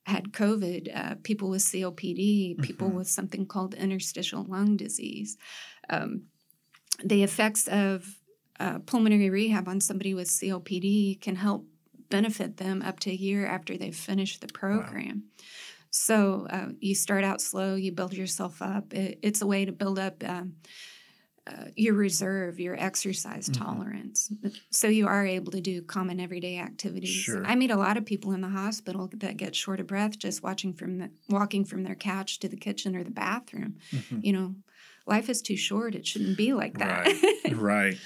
had 0.06 0.32
COVID, 0.32 0.96
uh, 0.96 1.16
people 1.22 1.50
with 1.50 1.64
COPD, 1.64 2.62
people 2.62 2.88
mm-hmm. 2.88 2.98
with 2.98 3.10
something 3.10 3.46
called 3.46 3.74
interstitial 3.74 4.46
lung 4.46 4.78
disease. 4.78 5.38
Um, 5.90 6.24
the 7.04 7.24
effects 7.24 7.68
of 7.68 8.21
uh, 8.62 8.80
pulmonary 8.80 9.30
rehab 9.30 9.68
on 9.68 9.82
somebody 9.82 10.14
with 10.14 10.28
COPD 10.28 11.20
can 11.20 11.36
help 11.36 11.66
benefit 12.10 12.58
them 12.58 12.84
up 12.84 13.00
to 13.00 13.10
a 13.10 13.14
year 13.14 13.48
after 13.48 13.76
they've 13.76 13.96
finished 13.96 14.42
the 14.42 14.48
program. 14.48 15.24
Wow. 15.26 15.46
So 15.90 16.48
uh, 16.50 16.68
you 16.80 16.94
start 16.94 17.24
out 17.24 17.42
slow, 17.42 17.76
you 17.76 17.92
build 17.92 18.14
yourself 18.14 18.62
up. 18.62 18.94
It, 18.94 19.20
it's 19.24 19.42
a 19.42 19.48
way 19.48 19.66
to 19.66 19.72
build 19.72 19.98
up 19.98 20.24
um, 20.24 20.58
uh, 21.48 21.66
your 21.76 21.96
reserve, 21.96 22.60
your 22.60 22.80
exercise 22.80 23.50
mm-hmm. 23.50 23.64
tolerance. 23.64 24.32
So 24.70 24.88
you 24.88 25.08
are 25.08 25.26
able 25.26 25.52
to 25.54 25.62
do 25.62 25.82
common 25.82 26.20
everyday 26.20 26.60
activities. 26.60 27.10
Sure. 27.10 27.44
I 27.44 27.56
meet 27.56 27.72
a 27.72 27.76
lot 27.76 27.98
of 27.98 28.06
people 28.06 28.32
in 28.34 28.42
the 28.42 28.50
hospital 28.50 29.10
that 29.12 29.38
get 29.38 29.56
short 29.56 29.80
of 29.80 29.88
breath 29.88 30.20
just 30.20 30.44
watching 30.44 30.74
from 30.74 31.00
the, 31.00 31.10
walking 31.30 31.66
from 31.66 31.84
their 31.84 31.96
couch 31.96 32.40
to 32.40 32.48
the 32.48 32.58
kitchen 32.58 32.96
or 32.96 33.04
the 33.04 33.12
bathroom. 33.12 33.78
Mm-hmm. 33.92 34.20
You 34.22 34.34
know, 34.34 34.56
life 35.06 35.30
is 35.30 35.42
too 35.42 35.58
short. 35.58 35.96
It 35.96 36.06
shouldn't 36.06 36.38
be 36.38 36.54
like 36.54 36.78
that. 36.78 37.08
Right. 37.08 37.56
right. 37.56 37.98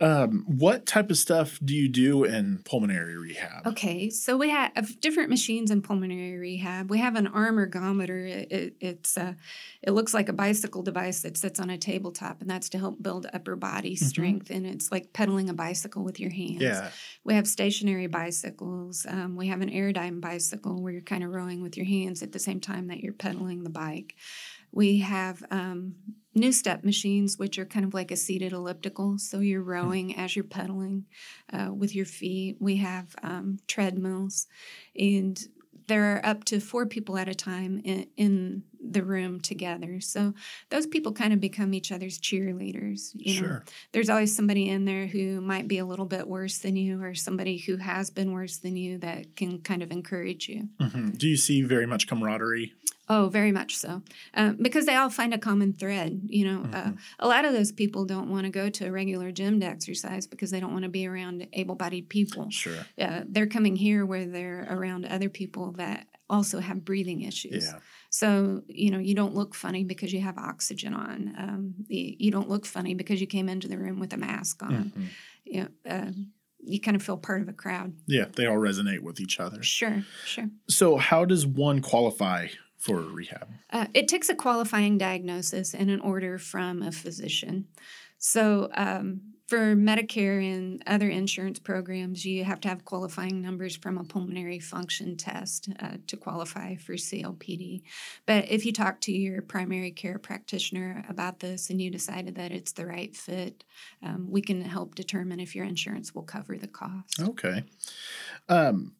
Um, 0.00 0.44
what 0.46 0.84
type 0.84 1.10
of 1.10 1.16
stuff 1.16 1.58
do 1.64 1.74
you 1.74 1.88
do 1.88 2.24
in 2.24 2.60
pulmonary 2.64 3.16
rehab? 3.16 3.66
Okay, 3.66 4.10
so 4.10 4.36
we 4.36 4.50
have 4.50 5.00
different 5.00 5.30
machines 5.30 5.70
in 5.70 5.82
pulmonary 5.82 6.38
rehab. 6.38 6.90
We 6.90 6.98
have 6.98 7.16
an 7.16 7.26
arm 7.26 7.56
ergometer. 7.56 8.28
It, 8.28 8.52
it, 8.52 8.76
it's 8.80 9.16
a, 9.16 9.36
it 9.82 9.92
looks 9.92 10.12
like 10.12 10.28
a 10.28 10.32
bicycle 10.32 10.82
device 10.82 11.22
that 11.22 11.36
sits 11.36 11.60
on 11.60 11.70
a 11.70 11.78
tabletop, 11.78 12.40
and 12.40 12.50
that's 12.50 12.68
to 12.70 12.78
help 12.78 13.02
build 13.02 13.26
upper 13.32 13.56
body 13.56 13.94
mm-hmm. 13.94 14.04
strength. 14.04 14.48
Mm-hmm. 14.48 14.64
And 14.64 14.66
it's 14.66 14.90
like 14.90 15.12
pedaling 15.12 15.48
a 15.48 15.54
bicycle 15.54 16.04
with 16.04 16.20
your 16.20 16.30
hands. 16.30 16.60
Yeah. 16.60 16.90
We 17.24 17.34
have 17.34 17.46
stationary 17.46 18.06
bicycles. 18.06 19.06
Um, 19.08 19.36
we 19.36 19.48
have 19.48 19.60
an 19.60 19.70
Airdyne 19.70 20.20
bicycle 20.20 20.82
where 20.82 20.92
you're 20.92 21.02
kind 21.02 21.24
of 21.24 21.30
rowing 21.30 21.62
with 21.62 21.76
your 21.76 21.86
hands 21.86 22.22
at 22.22 22.32
the 22.32 22.38
same 22.38 22.60
time 22.60 22.88
that 22.88 23.00
you're 23.00 23.12
pedaling 23.12 23.62
the 23.62 23.70
bike. 23.70 24.14
We 24.72 24.98
have 24.98 25.42
um, 25.50 25.94
NuStep 26.36 26.84
machines, 26.84 27.38
which 27.38 27.58
are 27.58 27.64
kind 27.66 27.84
of 27.84 27.92
like 27.94 28.10
a 28.10 28.16
seated 28.16 28.52
elliptical. 28.52 29.18
So 29.18 29.40
you're 29.40 29.62
Hmm. 29.62 29.68
rowing 29.70 30.16
as 30.16 30.36
you're 30.36 30.44
pedaling 30.44 31.06
uh, 31.52 31.70
with 31.74 31.94
your 31.94 32.06
feet. 32.06 32.56
We 32.60 32.76
have 32.76 33.14
um, 33.22 33.58
treadmills, 33.66 34.46
and 34.98 35.40
there 35.88 36.14
are 36.14 36.24
up 36.24 36.44
to 36.44 36.60
four 36.60 36.86
people 36.86 37.18
at 37.18 37.28
a 37.28 37.34
time 37.34 37.80
in, 37.84 38.06
in 38.16 38.62
the 38.80 39.02
room 39.02 39.40
together. 39.40 40.00
So 40.00 40.34
those 40.68 40.86
people 40.86 41.12
kind 41.12 41.32
of 41.32 41.40
become 41.40 41.74
each 41.74 41.90
other's 41.90 42.18
cheerleaders. 42.18 43.10
You 43.14 43.34
know? 43.34 43.40
Sure. 43.48 43.64
There's 43.92 44.08
always 44.08 44.34
somebody 44.34 44.68
in 44.68 44.84
there 44.84 45.06
who 45.08 45.40
might 45.40 45.66
be 45.66 45.78
a 45.78 45.84
little 45.84 46.06
bit 46.06 46.28
worse 46.28 46.58
than 46.58 46.76
you, 46.76 47.02
or 47.02 47.14
somebody 47.14 47.58
who 47.58 47.76
has 47.78 48.08
been 48.08 48.30
worse 48.32 48.58
than 48.58 48.76
you 48.76 48.98
that 48.98 49.34
can 49.34 49.60
kind 49.62 49.82
of 49.82 49.90
encourage 49.90 50.48
you. 50.48 50.68
hmm 50.80 51.10
Do 51.10 51.26
you 51.28 51.36
see 51.36 51.62
very 51.62 51.86
much 51.86 52.06
camaraderie? 52.06 52.72
Oh, 53.12 53.28
very 53.28 53.50
much 53.50 53.76
so. 53.76 54.02
Um, 54.34 54.56
because 54.62 54.86
they 54.86 54.94
all 54.94 55.10
find 55.10 55.34
a 55.34 55.38
common 55.38 55.72
thread. 55.72 56.20
You 56.26 56.44
know, 56.44 56.60
uh, 56.72 56.84
Mhm. 56.92 56.98
a 57.18 57.26
lot 57.26 57.44
of 57.44 57.52
those 57.52 57.72
people 57.72 58.04
don't 58.04 58.30
want 58.30 58.44
to 58.44 58.50
go 58.50 58.70
to 58.70 58.86
a 58.86 58.92
regular 58.92 59.32
gym 59.32 59.58
to 59.60 59.66
exercise 59.66 60.28
because 60.28 60.50
they 60.52 60.60
don't 60.60 60.72
want 60.72 60.84
to 60.84 60.88
be 60.90 61.06
around 61.06 61.46
able 61.52 61.74
bodied 61.74 62.08
people. 62.08 62.48
Sure. 62.50 62.86
Uh, 62.96 63.22
they're 63.28 63.48
coming 63.48 63.74
here 63.74 64.06
where 64.06 64.26
they're 64.26 64.64
around 64.70 65.04
other 65.06 65.28
people 65.28 65.72
that 65.72 66.06
also 66.28 66.60
have 66.60 66.84
breathing 66.84 67.22
issues. 67.22 67.64
Yeah. 67.66 67.80
So, 68.10 68.62
you 68.68 68.90
know, 68.92 68.98
you 69.00 69.14
don't 69.16 69.34
look 69.34 69.56
funny 69.56 69.82
because 69.82 70.12
you 70.12 70.20
have 70.20 70.38
oxygen 70.38 70.94
on. 70.94 71.34
Um, 71.36 71.74
y- 71.90 72.14
you 72.18 72.30
don't 72.30 72.48
look 72.48 72.64
funny 72.64 72.94
because 72.94 73.20
you 73.20 73.26
came 73.26 73.48
into 73.48 73.66
the 73.66 73.76
room 73.78 73.98
with 73.98 74.12
a 74.12 74.16
mask 74.16 74.62
on. 74.62 74.92
Mhm. 74.96 75.06
You, 75.44 75.60
know, 75.62 75.68
uh, 75.90 76.12
you 76.62 76.78
kind 76.80 76.94
of 76.96 77.02
feel 77.02 77.16
part 77.18 77.42
of 77.42 77.48
a 77.48 77.52
crowd. 77.52 77.94
Yeah. 78.06 78.26
They 78.36 78.46
all 78.46 78.58
resonate 78.58 79.00
with 79.00 79.18
each 79.20 79.40
other. 79.40 79.62
Sure, 79.64 80.04
sure. 80.24 80.48
So, 80.68 80.96
how 80.96 81.24
does 81.24 81.44
one 81.46 81.80
qualify 81.80 82.48
for 82.80 83.00
rehab? 83.00 83.48
Uh, 83.70 83.86
it 83.94 84.08
takes 84.08 84.28
a 84.28 84.34
qualifying 84.34 84.98
diagnosis 84.98 85.74
and 85.74 85.90
an 85.90 86.00
order 86.00 86.38
from 86.38 86.82
a 86.82 86.90
physician. 86.90 87.68
So, 88.18 88.68
um, 88.74 89.20
for 89.46 89.74
Medicare 89.74 90.40
and 90.54 90.80
other 90.86 91.08
insurance 91.08 91.58
programs, 91.58 92.24
you 92.24 92.44
have 92.44 92.60
to 92.60 92.68
have 92.68 92.84
qualifying 92.84 93.42
numbers 93.42 93.74
from 93.74 93.98
a 93.98 94.04
pulmonary 94.04 94.60
function 94.60 95.16
test 95.16 95.68
uh, 95.80 95.96
to 96.06 96.16
qualify 96.16 96.76
for 96.76 96.92
COPD. 96.92 97.82
But 98.26 98.48
if 98.48 98.64
you 98.64 98.72
talk 98.72 99.00
to 99.02 99.12
your 99.12 99.42
primary 99.42 99.90
care 99.90 100.20
practitioner 100.20 101.04
about 101.08 101.40
this 101.40 101.68
and 101.68 101.82
you 101.82 101.90
decided 101.90 102.36
that 102.36 102.52
it's 102.52 102.72
the 102.72 102.86
right 102.86 103.14
fit, 103.16 103.64
um, 104.04 104.28
we 104.30 104.40
can 104.40 104.60
help 104.62 104.94
determine 104.94 105.40
if 105.40 105.56
your 105.56 105.64
insurance 105.64 106.14
will 106.14 106.22
cover 106.22 106.56
the 106.56 106.68
cost. 106.68 107.20
Okay. 107.20 107.64
Um, 108.48 108.92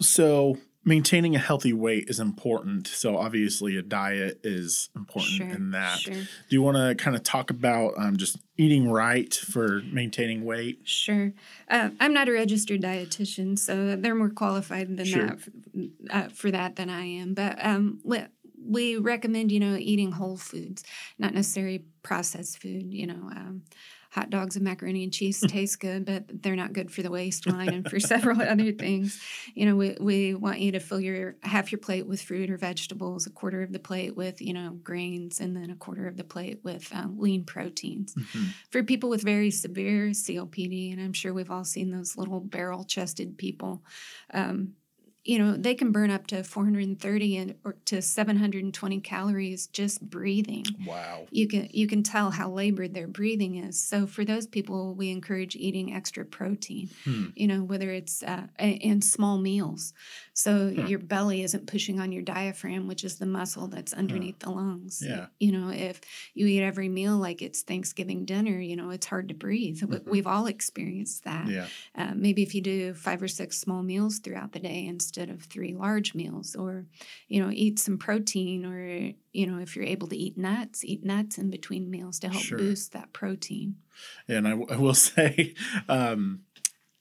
so 0.00 0.56
maintaining 0.86 1.34
a 1.34 1.38
healthy 1.38 1.72
weight 1.72 2.04
is 2.08 2.20
important. 2.20 2.86
So 2.86 3.18
obviously 3.18 3.76
a 3.76 3.82
diet 3.82 4.38
is 4.44 4.88
important 4.94 5.32
Sure, 5.34 5.48
in 5.48 5.72
that. 5.72 5.98
sure. 5.98 6.14
Do 6.14 6.28
you 6.50 6.62
want 6.62 6.76
to 6.76 6.94
kind 6.94 7.16
of 7.16 7.24
talk 7.24 7.50
about 7.50 7.94
um, 7.98 8.16
just 8.16 8.38
eating 8.56 8.88
right 8.88 9.34
for 9.34 9.82
maintaining 9.92 10.44
weight? 10.44 10.78
Sure. 10.84 11.32
Uh, 11.68 11.90
I'm 11.98 12.14
not 12.14 12.28
a 12.28 12.32
registered 12.32 12.80
dietitian, 12.82 13.58
so 13.58 13.96
they're 13.96 14.14
more 14.14 14.30
qualified 14.30 14.96
than 14.96 15.04
Sure. 15.04 15.26
that 15.26 15.38
f- 15.38 15.48
uh, 16.10 16.28
for 16.28 16.52
that 16.52 16.76
than 16.76 16.88
I 16.88 17.04
am. 17.04 17.34
But 17.34 17.58
um, 17.66 17.98
we, 18.04 18.20
we 18.64 18.96
recommend, 18.96 19.50
you 19.50 19.58
know, 19.60 19.76
eating 19.76 20.12
whole 20.12 20.36
foods, 20.36 20.84
not 21.18 21.34
necessarily 21.34 21.84
processed 22.04 22.62
food. 22.62 22.94
You 22.94 23.08
know, 23.08 23.28
um, 23.34 23.62
hot 24.16 24.30
dogs 24.30 24.56
and 24.56 24.64
macaroni 24.64 25.04
and 25.04 25.12
cheese 25.12 25.40
taste 25.46 25.78
good, 25.78 26.06
but 26.06 26.24
they're 26.42 26.56
not 26.56 26.72
good 26.72 26.90
for 26.90 27.02
the 27.02 27.10
waistline 27.10 27.68
and 27.74 27.88
for 27.88 28.00
several 28.00 28.40
other 28.40 28.72
things. 28.72 29.20
You 29.54 29.66
know, 29.66 29.76
we, 29.76 29.94
we 30.00 30.34
want 30.34 30.58
you 30.60 30.72
to 30.72 30.80
fill 30.80 31.00
your 31.00 31.36
half 31.42 31.70
your 31.70 31.78
plate 31.78 32.06
with 32.06 32.22
fruit 32.22 32.48
or 32.50 32.56
vegetables, 32.56 33.26
a 33.26 33.30
quarter 33.30 33.62
of 33.62 33.72
the 33.72 33.78
plate 33.78 34.16
with, 34.16 34.40
you 34.40 34.54
know, 34.54 34.70
grains, 34.82 35.38
and 35.38 35.54
then 35.54 35.68
a 35.68 35.76
quarter 35.76 36.06
of 36.08 36.16
the 36.16 36.24
plate 36.24 36.60
with 36.64 36.90
um, 36.94 37.18
lean 37.18 37.44
proteins 37.44 38.14
Mhm. 38.14 38.54
for 38.70 38.82
people 38.82 39.10
with 39.10 39.22
very 39.22 39.50
severe 39.50 40.08
COPD, 40.14 40.92
and 40.92 41.00
I'm 41.00 41.12
sure 41.12 41.34
we've 41.34 41.50
all 41.50 41.64
seen 41.64 41.90
those 41.90 42.16
little 42.16 42.40
barrel 42.40 42.84
chested 42.84 43.36
people, 43.36 43.84
um, 44.32 44.72
you 45.26 45.38
know, 45.38 45.56
they 45.56 45.74
can 45.74 45.90
burn 45.92 46.10
up 46.10 46.26
to 46.28 46.42
430 46.44 47.36
and, 47.36 47.54
or 47.64 47.74
to 47.86 48.00
720 48.00 49.00
calories 49.00 49.66
just 49.66 50.00
breathing. 50.08 50.64
Wow. 50.86 51.26
You 51.30 51.48
can 51.48 51.68
you 51.72 51.86
can 51.86 52.02
tell 52.02 52.30
how 52.30 52.50
labored 52.50 52.94
their 52.94 53.06
breathing 53.08 53.56
is. 53.56 53.82
So 53.82 54.06
for 54.06 54.24
those 54.24 54.46
people, 54.46 54.94
we 54.94 55.10
encourage 55.10 55.56
eating 55.56 55.92
extra 55.92 56.24
protein. 56.24 56.90
Hmm. 57.04 57.26
You 57.34 57.48
know, 57.48 57.62
whether 57.64 57.90
it's 57.90 58.22
uh, 58.22 58.46
a- 58.58 58.70
in 58.90 59.02
small 59.02 59.38
meals, 59.38 59.92
so 60.32 60.70
Hmm. 60.70 60.86
your 60.86 60.98
belly 60.98 61.42
isn't 61.42 61.66
pushing 61.66 61.98
on 62.00 62.12
your 62.12 62.22
diaphragm, 62.22 62.86
which 62.86 63.02
is 63.04 63.16
the 63.16 63.26
muscle 63.26 63.66
that's 63.68 63.92
underneath 63.92 64.38
the 64.40 64.50
lungs. 64.50 65.02
Yeah. 65.04 65.26
You 65.40 65.52
know, 65.52 65.70
if 65.70 66.00
you 66.34 66.46
eat 66.46 66.62
every 66.62 66.88
meal 66.88 67.16
like 67.16 67.42
it's 67.42 67.62
Thanksgiving 67.62 68.24
dinner, 68.24 68.58
you 68.60 68.76
know, 68.76 68.90
it's 68.90 69.06
hard 69.06 69.28
to 69.28 69.34
breathe. 69.34 69.80
Mhm. 69.80 70.04
We've 70.06 70.26
all 70.26 70.46
experienced 70.46 71.24
that. 71.24 71.48
Yeah. 71.48 71.66
Uh, 71.94 72.12
maybe 72.14 72.42
if 72.42 72.54
you 72.54 72.60
do 72.60 72.94
five 72.94 73.22
or 73.22 73.28
six 73.28 73.58
small 73.58 73.82
meals 73.82 74.18
throughout 74.20 74.52
the 74.52 74.60
day 74.60 74.86
instead 75.16 75.34
of 75.34 75.42
three 75.44 75.72
large 75.74 76.14
meals, 76.14 76.54
or, 76.54 76.84
you 77.28 77.40
know, 77.42 77.50
eat 77.50 77.78
some 77.78 77.96
protein, 77.96 78.66
or, 78.66 79.12
you 79.32 79.46
know, 79.46 79.58
if 79.58 79.74
you're 79.74 79.84
able 79.84 80.06
to 80.08 80.16
eat 80.16 80.36
nuts, 80.36 80.84
eat 80.84 81.04
nuts 81.04 81.38
in 81.38 81.48
between 81.50 81.90
meals 81.90 82.18
to 82.20 82.28
help 82.28 82.42
Sure. 82.42 82.58
boost 82.58 82.92
that 82.92 83.12
protein. 83.14 83.76
And 84.28 84.46
I, 84.46 84.50
w- 84.50 84.68
I 84.70 84.76
will 84.76 84.92
say, 85.08 85.54
um, 85.88 86.40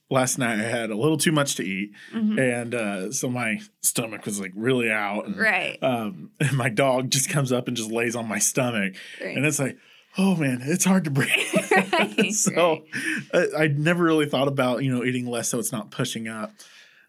last 0.10 0.38
night 0.38 0.60
I 0.60 0.64
had 0.64 0.92
a 0.92 0.96
little 0.96 1.18
too 1.18 1.34
much 1.34 1.56
to 1.56 1.64
eat, 1.66 1.92
Mhm. 2.14 2.40
and 2.40 2.74
uh, 2.76 3.12
so 3.12 3.30
my 3.30 3.60
stomach 3.82 4.26
was 4.26 4.40
like 4.40 4.54
really 4.56 4.90
out. 4.90 5.26
And, 5.28 5.38
Right. 5.38 5.78
Um, 5.82 6.32
and 6.40 6.54
my 6.58 6.70
dog 6.70 7.10
just 7.10 7.30
comes 7.30 7.52
up 7.52 7.68
and 7.68 7.76
just 7.76 7.92
lays 7.92 8.16
on 8.16 8.28
my 8.30 8.40
stomach, 8.40 8.94
right. 9.22 9.36
and 9.36 9.46
it's 9.46 9.60
like, 9.60 9.78
oh 10.18 10.38
man, 10.38 10.62
it's 10.64 10.86
hard 10.86 11.04
to 11.04 11.12
breathe. 11.12 11.30
Right, 11.92 12.32
so 12.34 12.86
I, 13.34 13.48
I 13.64 13.68
never 13.68 14.04
really 14.04 14.26
thought 14.28 14.48
about 14.48 14.84
you 14.84 14.94
know 14.94 15.04
eating 15.04 15.26
less 15.28 15.50
so 15.50 15.60
it's 15.60 15.74
not 15.74 15.92
pushing 15.92 16.28
up. 16.30 16.54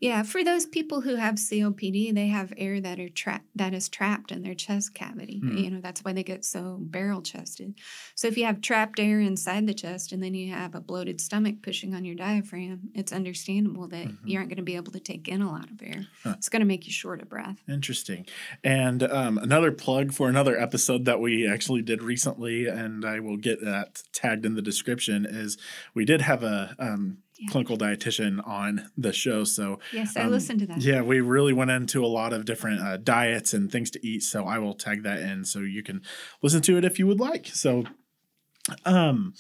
Yeah, 0.01 0.23
for 0.23 0.45
those 0.45 0.67
people 0.67 1.01
who 1.01 1.15
have 1.17 1.37
COPD, 1.37 2.15
they 2.15 2.29
have 2.29 2.53
air 2.57 2.81
that 2.81 3.01
are 3.01 3.09
trapped 3.09 3.47
that 3.55 3.73
is 3.75 3.89
trapped 3.89 4.31
in 4.31 4.43
their 4.43 4.55
chest 4.55 4.95
cavity. 4.95 5.39
Hmm. 5.41 5.57
You 5.57 5.71
know, 5.71 5.81
that's 5.81 6.05
why 6.05 6.13
they 6.13 6.23
get 6.23 6.45
so 6.45 6.79
barrel 6.81 7.23
chested. 7.23 7.75
So 8.15 8.29
if 8.29 8.37
you 8.37 8.45
have 8.45 8.61
trapped 8.61 9.01
air 9.01 9.21
inside 9.21 9.67
the 9.67 9.75
chest 9.75 10.13
and 10.13 10.23
then 10.23 10.35
you 10.35 10.53
have 10.53 10.75
a 10.75 10.81
bloated 10.81 11.21
stomach 11.21 11.57
pushing 11.63 11.95
on 11.95 12.05
your 12.05 12.15
diaphragm, 12.15 12.91
it's 12.95 13.13
understandable 13.13 13.89
that 13.89 14.07
Mhm. 14.09 14.19
you 14.25 14.37
aren't 14.39 14.51
going 14.51 14.57
to 14.59 14.63
be 14.63 14.77
able 14.77 14.93
to 14.93 15.01
take 15.01 15.29
in 15.29 15.41
a 15.43 15.51
lot 15.51 15.71
of 15.71 15.81
air. 15.83 16.07
Huh. 16.23 16.35
It's 16.37 16.49
going 16.49 16.61
to 16.61 16.67
make 16.67 16.87
you 16.87 16.93
short 16.93 17.23
of 17.23 17.29
breath. 17.29 17.63
Interesting. 17.69 18.27
And 18.63 19.03
um, 19.03 19.39
another 19.39 19.73
plug 19.73 20.13
for 20.13 20.29
another 20.29 20.59
episode 20.61 21.05
that 21.07 21.21
we 21.21 21.47
actually 21.49 21.83
did 21.83 22.03
recently, 22.03 22.67
and 22.67 23.05
I 23.05 23.21
will 23.21 23.37
get 23.39 23.65
that 23.65 24.03
tagged 24.13 24.45
in 24.45 24.55
the 24.55 24.63
description, 24.63 25.25
is 25.25 25.57
we 25.95 26.05
did 26.05 26.21
have 26.23 26.43
a 26.43 26.75
um, 26.79 27.19
Yeah. 27.39 27.51
clinical 27.51 27.77
dietitian 27.77 28.47
on 28.47 28.91
the 28.97 29.13
show. 29.13 29.45
So, 29.45 29.79
Yes, 29.93 30.17
I 30.17 30.23
Um, 30.23 30.31
listened 30.31 30.61
to 30.61 30.67
that. 30.67 30.81
yeah, 30.81 31.03
we 31.03 31.21
really 31.21 31.53
went 31.53 31.71
into 31.71 32.05
a 32.05 32.07
lot 32.09 32.33
of 32.33 32.45
different 32.45 32.81
uh, 32.81 32.97
diets 32.97 33.53
and 33.55 33.71
things 33.71 33.91
to 33.93 34.07
eat. 34.07 34.23
So, 34.23 34.45
I 34.45 34.59
will 34.59 34.75
tag 34.75 35.03
that 35.03 35.19
in 35.21 35.45
so 35.45 35.61
you 35.61 35.83
can 35.83 36.01
listen 36.43 36.63
to 36.63 36.77
it 36.79 36.85
if 36.85 36.99
you 36.99 37.07
would 37.07 37.21
like. 37.21 37.47
So, 37.49 37.85
um, 38.85 39.35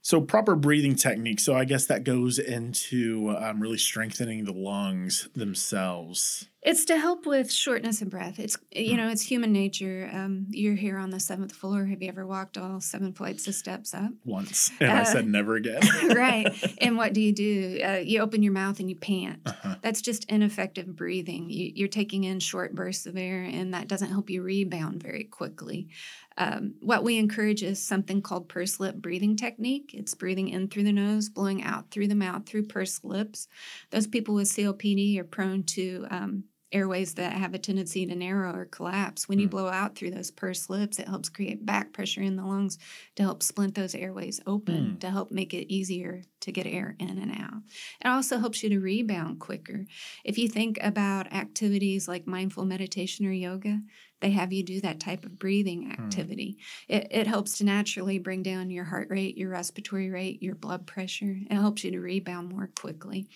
so 0.00 0.20
proper 0.20 0.54
breathing 0.56 0.94
technique. 0.94 1.40
So 1.40 1.54
I 1.54 1.64
guess 1.64 1.86
that 1.86 2.04
goes 2.04 2.38
into 2.38 3.34
um, 3.38 3.60
really 3.60 3.78
strengthening 3.78 4.44
the 4.44 4.52
lungs 4.52 5.28
themselves. 5.34 6.48
It's 6.68 6.84
to 6.84 6.98
help 6.98 7.24
with 7.24 7.50
shortness 7.50 8.02
of 8.02 8.10
breath. 8.10 8.38
It's 8.38 8.58
you 8.72 8.90
Hmm. 8.90 8.96
know 8.98 9.08
it's 9.08 9.22
human 9.22 9.52
nature. 9.52 10.10
Um, 10.12 10.46
you're 10.50 10.74
here 10.74 10.98
on 10.98 11.08
the 11.08 11.18
seventh 11.18 11.52
floor. 11.52 11.86
Have 11.86 12.02
you 12.02 12.08
ever 12.10 12.26
walked 12.26 12.58
all 12.58 12.82
seven 12.82 13.14
flights 13.14 13.48
of 13.48 13.54
steps 13.54 13.94
up? 13.94 14.10
Once, 14.26 14.70
and 14.80 14.90
I 14.92 15.00
Uh, 15.00 15.04
said 15.04 15.26
never 15.26 15.56
again. 15.56 15.80
right. 16.14 16.46
And 16.82 16.96
what 16.98 17.14
do 17.14 17.20
you 17.22 17.32
do? 17.32 17.80
Uh, 17.82 18.02
you 18.04 18.20
open 18.20 18.42
your 18.42 18.52
mouth 18.52 18.80
and 18.80 18.90
you 18.90 18.96
pant. 18.96 19.40
Uh-huh. 19.46 19.76
That's 19.82 20.02
just 20.02 20.26
ineffective 20.30 20.94
breathing. 20.94 21.48
You, 21.48 21.72
you're 21.74 21.88
taking 21.88 22.24
in 22.24 22.38
short 22.40 22.74
bursts 22.74 23.06
of 23.06 23.16
air, 23.16 23.42
and 23.44 23.72
that 23.72 23.88
doesn't 23.88 24.10
help 24.10 24.28
you 24.28 24.42
rebound 24.42 25.02
very 25.02 25.24
quickly. 25.24 25.88
Um, 26.36 26.74
what 26.80 27.02
we 27.02 27.16
encourage 27.18 27.62
is 27.62 27.82
something 27.82 28.20
called 28.22 28.48
pursed 28.48 28.78
lip 28.78 28.96
breathing 28.96 29.36
technique. 29.36 29.92
It's 29.94 30.14
breathing 30.14 30.50
in 30.50 30.68
through 30.68 30.84
the 30.84 30.92
nose, 30.92 31.28
blowing 31.30 31.62
out 31.62 31.90
through 31.90 32.08
the 32.08 32.14
mouth 32.14 32.46
through 32.46 32.66
pursed 32.66 33.04
lips. 33.04 33.48
Those 33.90 34.06
people 34.06 34.34
with 34.34 34.48
COPD 34.48 35.18
are 35.18 35.24
prone 35.24 35.62
to 35.64 36.06
um, 36.10 36.44
airways 36.72 37.14
that 37.14 37.32
have 37.32 37.54
a 37.54 37.58
tendency 37.58 38.06
to 38.06 38.14
narrow 38.14 38.54
or 38.54 38.66
collapse. 38.66 39.28
When 39.28 39.38
you 39.38 39.46
Hmm. 39.46 39.50
blow 39.50 39.68
out 39.68 39.96
through 39.96 40.10
those 40.10 40.30
pursed 40.30 40.68
lips, 40.70 40.98
it 40.98 41.08
helps 41.08 41.28
create 41.28 41.64
back 41.64 41.92
pressure 41.92 42.22
in 42.22 42.36
the 42.36 42.44
lungs 42.44 42.78
to 43.16 43.22
help 43.22 43.42
splint 43.42 43.74
those 43.74 43.94
airways 43.94 44.40
open, 44.46 44.96
Hmm. 44.96 45.00
to 45.00 45.10
help 45.10 45.30
make 45.30 45.54
it 45.54 45.72
easier 45.72 46.22
to 46.40 46.52
get 46.52 46.66
air 46.66 46.94
in 46.98 47.18
and 47.18 47.32
out. 47.32 47.62
It 48.00 48.08
also 48.08 48.38
helps 48.38 48.62
you 48.62 48.68
to 48.70 48.80
rebound 48.80 49.40
quicker. 49.40 49.86
If 50.24 50.38
you 50.38 50.48
think 50.48 50.78
about 50.82 51.32
activities 51.32 52.08
like 52.08 52.26
mindful 52.26 52.64
meditation 52.64 53.26
or 53.26 53.32
yoga, 53.32 53.80
they 54.20 54.30
have 54.30 54.52
you 54.52 54.62
do 54.64 54.80
that 54.80 55.00
type 55.00 55.24
of 55.24 55.38
breathing 55.38 55.90
activity. 55.92 56.58
It, 56.88 57.06
it 57.10 57.26
helps 57.26 57.58
to 57.58 57.64
naturally 57.64 58.18
bring 58.18 58.42
down 58.42 58.70
your 58.70 58.84
heart 58.84 59.08
rate, 59.10 59.36
your 59.36 59.50
respiratory 59.50 60.10
rate, 60.10 60.42
your 60.42 60.54
blood 60.56 60.86
pressure. 60.86 61.36
It 61.48 61.54
helps 61.54 61.84
you 61.84 61.92
to 61.92 62.00
rebound 62.00 62.48
more 62.48 62.66
quickly. 62.74 63.28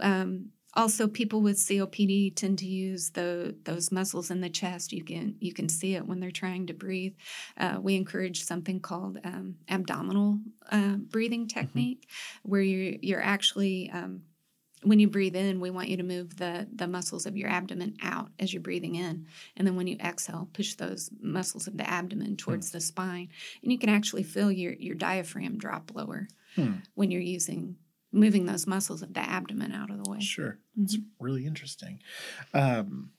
Um, 0.00 0.52
also, 0.74 1.06
people 1.06 1.42
with 1.42 1.58
COPD 1.58 2.34
tend 2.34 2.58
to 2.60 2.66
use 2.66 3.10
the 3.10 3.54
those 3.64 3.92
muscles 3.92 4.30
in 4.30 4.40
the 4.40 4.48
chest. 4.48 4.92
You 4.92 5.04
can 5.04 5.36
you 5.38 5.52
can 5.52 5.68
see 5.68 5.94
it 5.94 6.06
when 6.06 6.18
they're 6.18 6.30
trying 6.30 6.66
to 6.68 6.72
breathe. 6.72 7.14
Uh, 7.58 7.78
we 7.80 7.94
encourage 7.94 8.44
something 8.44 8.80
called 8.80 9.18
um, 9.22 9.56
abdominal 9.68 10.38
uh, 10.70 10.96
breathing 10.96 11.46
mm-hmm. 11.46 11.60
technique, 11.60 12.08
mm-hmm. 12.08 12.50
where 12.50 12.62
you're 12.62 12.96
you're 13.02 13.22
actually 13.22 13.90
um, 13.90 14.22
when 14.82 14.98
you 14.98 15.08
breathe 15.08 15.36
in, 15.36 15.60
we 15.60 15.70
want 15.70 15.88
you 15.88 15.98
to 15.98 16.02
move 16.02 16.36
the 16.38 16.66
the 16.74 16.88
muscles 16.88 17.26
of 17.26 17.36
your 17.36 17.50
abdomen 17.50 17.96
out 18.02 18.30
as 18.38 18.54
you're 18.54 18.62
breathing 18.62 18.94
in, 18.94 19.26
and 19.56 19.66
then 19.66 19.76
when 19.76 19.86
you 19.86 19.98
exhale, 20.02 20.48
push 20.54 20.74
those 20.74 21.10
muscles 21.20 21.66
of 21.66 21.76
the 21.76 21.88
abdomen 21.88 22.36
towards 22.36 22.70
mm. 22.70 22.72
the 22.72 22.80
spine, 22.80 23.28
and 23.62 23.70
you 23.70 23.78
can 23.78 23.90
actually 23.90 24.22
feel 24.22 24.50
your 24.50 24.72
your 24.72 24.94
diaphragm 24.94 25.58
drop 25.58 25.90
lower 25.94 26.28
hmm. 26.56 26.72
when 26.94 27.10
you're 27.10 27.20
using 27.20 27.76
moving 28.12 28.46
those 28.46 28.66
muscles 28.66 29.02
of 29.02 29.14
the 29.14 29.20
abdomen 29.20 29.72
out 29.72 29.90
of 29.90 30.02
the 30.02 30.10
way. 30.10 30.20
Sure. 30.20 30.58
Mm-hmm. 30.78 30.84
It's 30.84 30.98
really 31.18 31.46
interesting. 31.46 32.00
Um, 32.54 33.10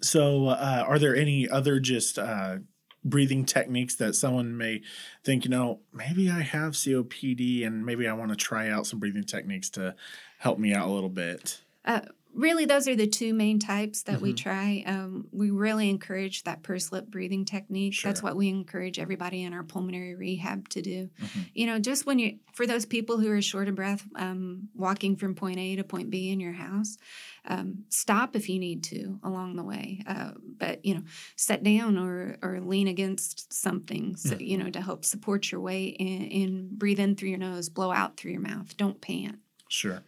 so, 0.00 0.48
uh, 0.48 0.84
are 0.86 0.98
there 0.98 1.14
any 1.14 1.48
other 1.48 1.78
just 1.78 2.18
uh, 2.18 2.58
breathing 3.04 3.44
techniques 3.44 3.96
that 3.96 4.14
someone 4.14 4.56
may 4.56 4.82
think, 5.24 5.44
you 5.44 5.50
know, 5.50 5.80
maybe 5.92 6.30
I 6.30 6.40
have 6.40 6.72
COPD 6.72 7.66
and 7.66 7.84
maybe 7.84 8.08
I 8.08 8.14
want 8.14 8.30
to 8.30 8.36
try 8.36 8.70
out 8.70 8.86
some 8.86 8.98
breathing 8.98 9.24
techniques 9.24 9.68
to 9.70 9.94
help 10.38 10.58
me 10.58 10.72
out 10.72 10.88
a 10.88 10.92
little 10.92 11.10
bit? 11.10 11.60
Uh, 11.84 12.00
really 12.34 12.64
those 12.64 12.88
are 12.88 12.96
the 12.96 13.06
two 13.06 13.32
main 13.32 13.58
types 13.58 14.02
that 14.04 14.16
mm-hmm. 14.16 14.24
we 14.24 14.32
try. 14.34 14.84
Um, 14.86 15.28
we 15.32 15.50
really 15.50 15.88
encourage 15.88 16.44
that 16.44 16.62
pursed 16.62 16.92
lip 16.92 17.06
breathing 17.08 17.44
technique. 17.44 17.94
Sure. 17.94 18.10
that's 18.10 18.22
what 18.22 18.36
we 18.36 18.48
encourage 18.48 18.98
everybody 18.98 19.42
in 19.42 19.52
our 19.52 19.62
pulmonary 19.62 20.14
rehab 20.14 20.68
to 20.70 20.82
do. 20.82 21.10
Mm-hmm. 21.20 21.40
you 21.54 21.66
know 21.66 21.78
just 21.78 22.06
when 22.06 22.18
you 22.18 22.38
for 22.52 22.66
those 22.66 22.86
people 22.86 23.18
who 23.18 23.30
are 23.30 23.42
short 23.42 23.68
of 23.68 23.74
breath 23.74 24.04
um, 24.16 24.68
walking 24.74 25.16
from 25.16 25.34
point 25.34 25.58
a 25.58 25.76
to 25.76 25.84
point 25.84 26.10
b 26.10 26.30
in 26.30 26.40
your 26.40 26.52
house 26.52 26.96
um, 27.46 27.84
stop 27.90 28.36
if 28.36 28.48
you 28.48 28.58
need 28.58 28.84
to 28.84 29.18
along 29.22 29.56
the 29.56 29.62
way. 29.62 30.02
Uh, 30.06 30.30
but 30.58 30.84
you 30.84 30.94
know 30.94 31.02
sit 31.36 31.62
down 31.62 31.98
or 31.98 32.36
or 32.42 32.60
lean 32.60 32.88
against 32.88 33.52
something 33.52 34.16
so, 34.16 34.36
you 34.38 34.56
know 34.56 34.70
to 34.70 34.80
help 34.80 35.04
support 35.04 35.50
your 35.52 35.60
weight 35.60 35.96
and, 36.00 36.32
and 36.32 36.70
breathe 36.70 37.00
in 37.00 37.16
through 37.16 37.28
your 37.28 37.38
nose 37.38 37.68
blow 37.68 37.92
out 37.92 38.16
through 38.16 38.32
your 38.32 38.40
mouth. 38.40 38.76
Don't 38.76 39.00
pant. 39.00 39.38
Sure. 39.68 40.02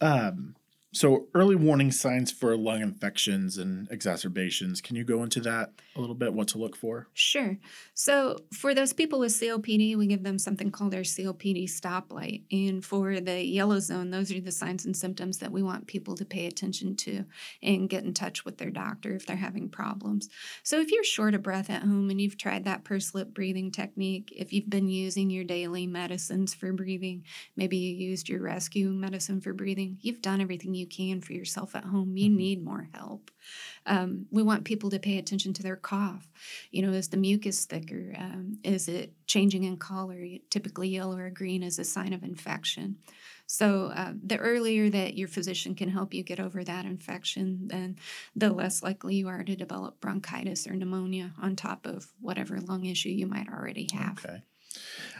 Um 0.00 0.54
so, 0.92 1.28
early 1.34 1.54
warning 1.54 1.92
signs 1.92 2.32
for 2.32 2.56
lung 2.56 2.82
infections 2.82 3.58
and 3.58 3.88
exacerbations. 3.92 4.80
Can 4.80 4.96
you 4.96 5.04
go 5.04 5.22
into 5.22 5.38
that 5.42 5.70
a 5.94 6.00
little 6.00 6.16
bit? 6.16 6.34
What 6.34 6.48
to 6.48 6.58
look 6.58 6.74
for? 6.74 7.06
Sure. 7.14 7.58
So, 7.94 8.38
for 8.52 8.74
those 8.74 8.92
people 8.92 9.20
with 9.20 9.30
COPD, 9.30 9.96
we 9.96 10.08
give 10.08 10.24
them 10.24 10.36
something 10.36 10.72
called 10.72 10.92
our 10.92 11.02
COPD 11.02 11.70
stoplight. 11.70 12.42
And 12.50 12.84
for 12.84 13.20
the 13.20 13.40
yellow 13.44 13.78
zone, 13.78 14.10
those 14.10 14.32
are 14.32 14.40
the 14.40 14.50
signs 14.50 14.84
and 14.84 14.96
symptoms 14.96 15.38
that 15.38 15.52
we 15.52 15.62
want 15.62 15.86
people 15.86 16.16
to 16.16 16.24
pay 16.24 16.46
attention 16.46 16.96
to 16.96 17.24
and 17.62 17.88
get 17.88 18.02
in 18.02 18.12
touch 18.12 18.44
with 18.44 18.58
their 18.58 18.70
doctor 18.70 19.14
if 19.14 19.26
they're 19.26 19.36
having 19.36 19.68
problems. 19.68 20.28
So, 20.64 20.80
if 20.80 20.90
you're 20.90 21.04
short 21.04 21.34
of 21.34 21.42
breath 21.44 21.70
at 21.70 21.82
home 21.82 22.10
and 22.10 22.20
you've 22.20 22.36
tried 22.36 22.64
that 22.64 22.82
pursed 22.82 23.14
lip 23.14 23.32
breathing 23.32 23.70
technique, 23.70 24.32
if 24.36 24.52
you've 24.52 24.68
been 24.68 24.88
using 24.88 25.30
your 25.30 25.44
daily 25.44 25.86
medicines 25.86 26.52
for 26.52 26.72
breathing, 26.72 27.22
maybe 27.54 27.76
you 27.76 27.94
used 27.94 28.28
your 28.28 28.42
rescue 28.42 28.88
medicine 28.88 29.40
for 29.40 29.52
breathing, 29.52 29.96
you've 30.00 30.20
done 30.20 30.40
everything 30.40 30.74
you 30.74 30.79
can 30.86 31.20
for 31.20 31.32
yourself 31.32 31.74
at 31.74 31.84
home. 31.84 32.16
You 32.16 32.28
mm-hmm. 32.28 32.36
need 32.36 32.64
more 32.64 32.88
help. 32.94 33.30
Um, 33.86 34.26
we 34.30 34.42
want 34.42 34.64
people 34.64 34.90
to 34.90 34.98
pay 34.98 35.18
attention 35.18 35.52
to 35.54 35.62
their 35.62 35.76
cough. 35.76 36.28
You 36.70 36.82
know, 36.82 36.92
is 36.92 37.08
the 37.08 37.16
mucus 37.16 37.64
thicker? 37.64 38.14
Um, 38.18 38.58
is 38.62 38.88
it 38.88 39.12
changing 39.26 39.64
in 39.64 39.76
color? 39.76 40.24
Typically, 40.50 40.88
yellow 40.88 41.16
or 41.16 41.30
green 41.30 41.62
is 41.62 41.78
a 41.78 41.84
sign 41.84 42.12
of 42.12 42.22
infection. 42.22 42.96
So, 43.46 43.86
uh, 43.86 44.12
the 44.24 44.36
earlier 44.36 44.90
that 44.90 45.16
your 45.16 45.26
physician 45.26 45.74
can 45.74 45.88
help 45.88 46.14
you 46.14 46.22
get 46.22 46.38
over 46.38 46.62
that 46.62 46.84
infection, 46.84 47.66
then 47.66 47.96
the 48.36 48.50
less 48.50 48.80
likely 48.80 49.16
you 49.16 49.26
are 49.26 49.42
to 49.42 49.56
develop 49.56 50.00
bronchitis 50.00 50.68
or 50.68 50.74
pneumonia 50.74 51.32
on 51.42 51.56
top 51.56 51.84
of 51.84 52.12
whatever 52.20 52.60
lung 52.60 52.84
issue 52.84 53.08
you 53.08 53.26
might 53.26 53.48
already 53.48 53.88
have. 53.92 54.24
Okay. 54.24 54.42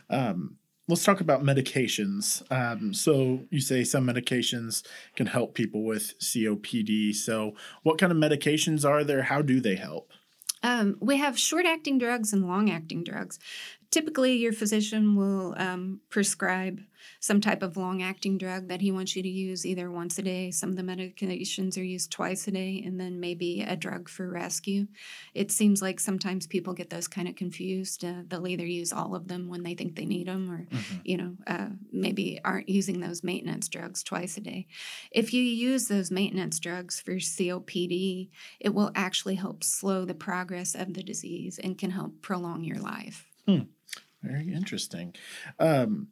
Um, 0.08 0.58
let's 0.90 1.04
talk 1.04 1.20
about 1.20 1.42
medications. 1.42 2.42
Um, 2.52 2.92
so 2.92 3.40
you 3.50 3.60
say 3.60 3.84
some 3.84 4.06
medications 4.06 4.84
can 5.16 5.26
help 5.26 5.54
people 5.54 5.84
with 5.84 6.18
COPD. 6.18 7.14
So 7.14 7.54
what 7.82 7.98
kind 7.98 8.12
of 8.12 8.18
medications 8.18 8.88
are 8.88 9.04
there? 9.04 9.22
How 9.22 9.40
do 9.42 9.60
they 9.60 9.76
help? 9.76 10.12
Um, 10.62 10.96
we 11.00 11.16
have 11.16 11.38
short 11.38 11.64
acting 11.64 11.98
drugs 11.98 12.32
and 12.32 12.46
long 12.46 12.70
acting 12.70 13.02
drugs. 13.02 13.38
Typically, 13.90 14.34
your 14.36 14.52
physician 14.52 15.16
will 15.16 15.54
um, 15.56 16.00
prescribe 16.10 16.80
some 17.18 17.40
type 17.40 17.62
of 17.62 17.76
long 17.76 18.02
acting 18.02 18.38
drug 18.38 18.68
that 18.68 18.80
he 18.80 18.92
wants 18.92 19.16
you 19.16 19.22
to 19.22 19.28
use 19.28 19.66
either 19.66 19.90
once 19.90 20.18
a 20.18 20.22
day. 20.22 20.50
Some 20.50 20.70
of 20.70 20.76
the 20.76 20.82
medications 20.82 21.76
are 21.76 21.82
used 21.82 22.12
twice 22.12 22.46
a 22.46 22.52
day, 22.52 22.82
and 22.84 23.00
then 23.00 23.18
maybe 23.18 23.62
a 23.62 23.76
drug 23.76 24.08
for 24.08 24.30
rescue. 24.30 24.86
It 25.34 25.50
seems 25.50 25.82
like 25.82 25.98
sometimes 25.98 26.46
people 26.46 26.72
get 26.72 26.90
those 26.90 27.08
kind 27.08 27.26
of 27.26 27.34
confused. 27.34 28.04
Uh, 28.04 28.22
they'll 28.28 28.46
either 28.46 28.64
use 28.64 28.92
all 28.92 29.14
of 29.14 29.28
them 29.28 29.48
when 29.48 29.64
they 29.64 29.74
think 29.74 29.96
they 29.96 30.06
need 30.06 30.28
them, 30.28 30.50
or 30.50 30.66
mm-hmm. 30.66 30.96
you 31.04 31.16
know, 31.16 31.36
uh, 31.46 31.68
maybe 31.92 32.38
aren't 32.44 32.68
using 32.68 33.00
those 33.00 33.24
maintenance 33.24 33.68
drugs 33.68 34.02
twice 34.04 34.36
a 34.36 34.40
day. 34.40 34.66
If 35.10 35.34
you 35.34 35.42
use 35.42 35.88
those 35.88 36.12
maintenance 36.12 36.60
drugs 36.60 37.00
for 37.00 37.14
COPD, 37.14 38.30
it 38.60 38.72
will 38.72 38.92
actually 38.94 39.34
help 39.34 39.64
slow 39.64 40.04
the 40.04 40.14
progress 40.14 40.74
of 40.76 40.94
the 40.94 41.02
disease 41.02 41.58
and 41.58 41.76
can 41.76 41.90
help 41.90 42.22
prolong 42.22 42.62
your 42.62 42.78
life. 42.78 43.26
Hmm. 43.46 43.62
Very 44.22 44.52
interesting. 44.52 45.14
Um, 45.58 46.08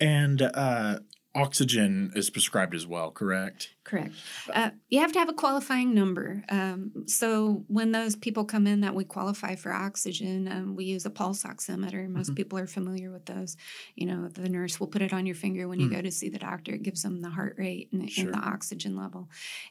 and 0.00 0.42
uh, 0.42 1.00
oxygen 1.34 2.12
is 2.14 2.30
prescribed 2.30 2.74
as 2.74 2.86
well, 2.86 3.10
correct? 3.10 3.75
Correct. 3.86 4.14
Uh, 4.52 4.70
you 4.88 4.98
have 4.98 5.12
to 5.12 5.20
have 5.20 5.28
a 5.28 5.32
qualifying 5.32 5.94
number. 5.94 6.42
Um, 6.48 7.04
so 7.06 7.64
when 7.68 7.92
those 7.92 8.16
people 8.16 8.44
come 8.44 8.66
in 8.66 8.80
that 8.80 8.96
we 8.96 9.04
qualify 9.04 9.54
for 9.54 9.72
oxygen, 9.72 10.48
um, 10.50 10.74
we 10.74 10.86
use 10.86 11.06
a 11.06 11.10
pulse 11.10 11.44
oximeter. 11.44 12.08
Most 12.08 12.26
mm-hmm. 12.26 12.34
people 12.34 12.58
are 12.58 12.66
familiar 12.66 13.12
with 13.12 13.26
those. 13.26 13.56
You 13.94 14.06
know, 14.06 14.26
the 14.26 14.48
nurse 14.48 14.80
will 14.80 14.88
put 14.88 15.02
it 15.02 15.12
on 15.12 15.24
your 15.24 15.36
finger 15.36 15.68
when 15.68 15.78
you 15.78 15.88
mm. 15.88 15.92
go 15.92 16.02
to 16.02 16.10
see 16.10 16.28
the 16.28 16.38
doctor. 16.40 16.74
It 16.74 16.82
gives 16.82 17.04
them 17.04 17.22
the 17.22 17.30
heart 17.30 17.54
rate 17.58 17.90
and, 17.92 18.10
sure. 18.10 18.24
and 18.24 18.34
the 18.34 18.38
oxygen 18.38 18.96
level. 18.96 19.28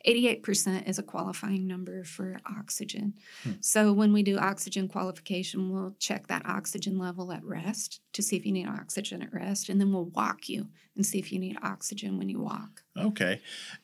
88% 0.07 0.87
is 0.87 0.97
a 0.97 1.03
qualifying 1.03 1.67
number 1.67 2.05
for 2.05 2.39
oxygen. 2.45 3.15
Hmm. 3.43 3.51
So 3.59 3.91
when 3.91 4.13
we 4.13 4.23
do 4.23 4.37
oxygen 4.37 4.87
qualification, 4.87 5.71
we'll 5.71 5.95
check 5.99 6.27
that 6.27 6.45
oxygen 6.45 6.97
level 6.97 7.33
at 7.33 7.43
rest 7.43 7.99
to 8.13 8.21
see 8.21 8.37
if 8.37 8.45
you 8.45 8.53
need 8.53 8.67
oxygen 8.67 9.21
at 9.21 9.33
rest, 9.33 9.67
and 9.67 9.81
then 9.81 9.91
we'll 9.91 10.05
walk 10.05 10.47
you 10.47 10.69
and 10.95 11.05
see 11.05 11.19
if 11.19 11.31
you 11.31 11.39
need 11.39 11.57
oxygen 11.61 12.17
when 12.17 12.29
you 12.29 12.39
walk. 12.39 12.83
Okay. 12.97 13.41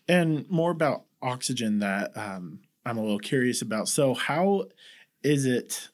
And 0.08 0.21
more 0.50 0.72
about 0.72 1.04
oxygen 1.22 1.80
that 1.80 2.16
um, 2.18 2.60
I'm 2.86 2.98
a 2.98 3.02
little 3.02 3.20
curious 3.20 3.62
about. 3.62 3.88
So, 3.88 4.14
how 4.14 4.66
is 5.24 5.46
it, 5.46 5.90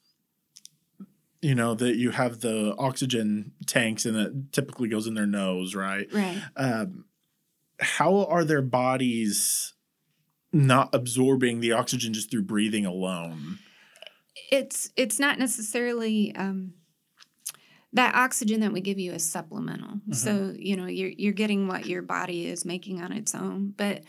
you 1.41 1.55
know, 1.55 1.75
that 1.75 1.95
you 1.97 2.11
have 2.11 2.41
the 2.41 2.75
oxygen 2.77 3.51
tanks 3.65 4.05
and 4.05 4.17
it 4.17 4.51
typically 4.51 4.89
goes 4.89 5.07
in 5.07 5.13
their 5.13 5.27
nose, 5.27 5.75
right? 5.75 6.07
Right. 6.13 6.41
Um, 6.55 7.05
how 7.79 8.25
are 8.25 8.43
their 8.43 8.61
bodies 8.61 9.73
not 10.51 10.89
absorbing 10.93 11.59
the 11.59 11.73
oxygen 11.73 12.13
just 12.13 12.31
through 12.31 12.43
breathing 12.43 12.85
alone? 12.85 13.59
It's 14.51 14.91
it's 14.95 15.19
not 15.19 15.39
necessarily 15.39 16.33
um, 16.35 16.73
that 17.93 18.15
oxygen 18.15 18.59
that 18.59 18.73
we 18.73 18.81
give 18.81 18.99
you 18.99 19.13
is 19.13 19.29
supplemental. 19.29 19.87
Mm-hmm. 19.87 20.13
So, 20.13 20.53
you 20.57 20.75
know, 20.75 20.87
you're, 20.87 21.11
you're 21.17 21.33
getting 21.33 21.67
what 21.67 21.85
your 21.85 22.01
body 22.01 22.47
is 22.47 22.65
making 22.65 23.01
on 23.01 23.13
its 23.13 23.33
own. 23.33 23.73
But 23.75 24.03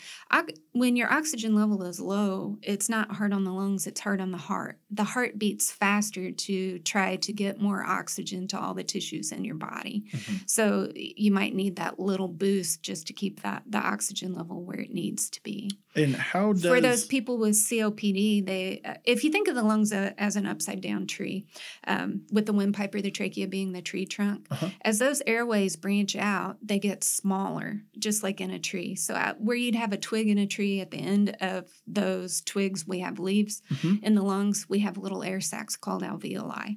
when 0.72 0.96
your 0.96 1.12
oxygen 1.12 1.54
level 1.54 1.84
is 1.84 2.00
low, 2.00 2.58
it's 2.62 2.88
not 2.88 3.12
hard 3.12 3.32
on 3.32 3.44
the 3.44 3.52
lungs, 3.52 3.86
it's 3.86 4.00
hard 4.00 4.20
on 4.20 4.32
the 4.32 4.38
heart. 4.38 4.80
The 4.90 5.04
heart 5.04 5.38
beats 5.38 5.70
faster 5.70 6.32
to 6.32 6.78
try 6.80 7.16
to 7.16 7.32
get 7.32 7.60
more 7.60 7.84
oxygen 7.84 8.48
to 8.48 8.58
all 8.58 8.74
the 8.74 8.84
tissues 8.84 9.30
in 9.30 9.44
your 9.44 9.54
body. 9.54 10.04
Mm-hmm. 10.12 10.36
So, 10.46 10.90
you 10.94 11.30
might 11.32 11.54
need 11.54 11.76
that 11.76 12.00
little 12.00 12.28
boost 12.28 12.82
just 12.82 13.06
to 13.06 13.12
keep 13.12 13.42
that 13.42 13.62
the 13.68 13.78
oxygen 13.78 14.34
level 14.34 14.62
where 14.62 14.80
it 14.80 14.92
needs 14.92 15.30
to 15.30 15.42
be. 15.42 15.70
And 15.98 16.14
how 16.14 16.52
does 16.52 16.62
for 16.62 16.80
those 16.80 17.04
people 17.04 17.38
with 17.38 17.54
COPD, 17.54 18.44
they 18.46 18.80
uh, 18.84 18.94
if 19.04 19.24
you 19.24 19.30
think 19.30 19.48
of 19.48 19.54
the 19.54 19.62
lungs 19.62 19.92
as 19.92 20.36
an 20.36 20.46
upside 20.46 20.80
down 20.80 21.06
tree, 21.06 21.46
um, 21.86 22.22
with 22.32 22.46
the 22.46 22.52
windpipe 22.52 22.94
or 22.94 23.00
the 23.00 23.10
trachea 23.10 23.46
being 23.46 23.72
the 23.72 23.82
tree 23.82 24.06
trunk, 24.06 24.46
uh-huh. 24.50 24.70
as 24.82 24.98
those 24.98 25.22
airways 25.26 25.76
branch 25.76 26.16
out, 26.16 26.56
they 26.62 26.78
get 26.78 27.04
smaller, 27.04 27.80
just 27.98 28.22
like 28.22 28.40
in 28.40 28.50
a 28.50 28.58
tree. 28.58 28.94
So 28.94 29.14
uh, 29.14 29.34
where 29.38 29.56
you'd 29.56 29.74
have 29.74 29.92
a 29.92 29.98
twig 29.98 30.28
in 30.28 30.38
a 30.38 30.46
tree, 30.46 30.80
at 30.80 30.90
the 30.90 30.98
end 30.98 31.36
of 31.40 31.68
those 31.86 32.40
twigs, 32.42 32.86
we 32.86 33.00
have 33.00 33.18
leaves. 33.18 33.62
Mm-hmm. 33.72 34.04
In 34.04 34.14
the 34.14 34.22
lungs, 34.22 34.66
we 34.68 34.80
have 34.80 34.96
little 34.96 35.22
air 35.22 35.40
sacs 35.40 35.76
called 35.76 36.02
alveoli 36.02 36.76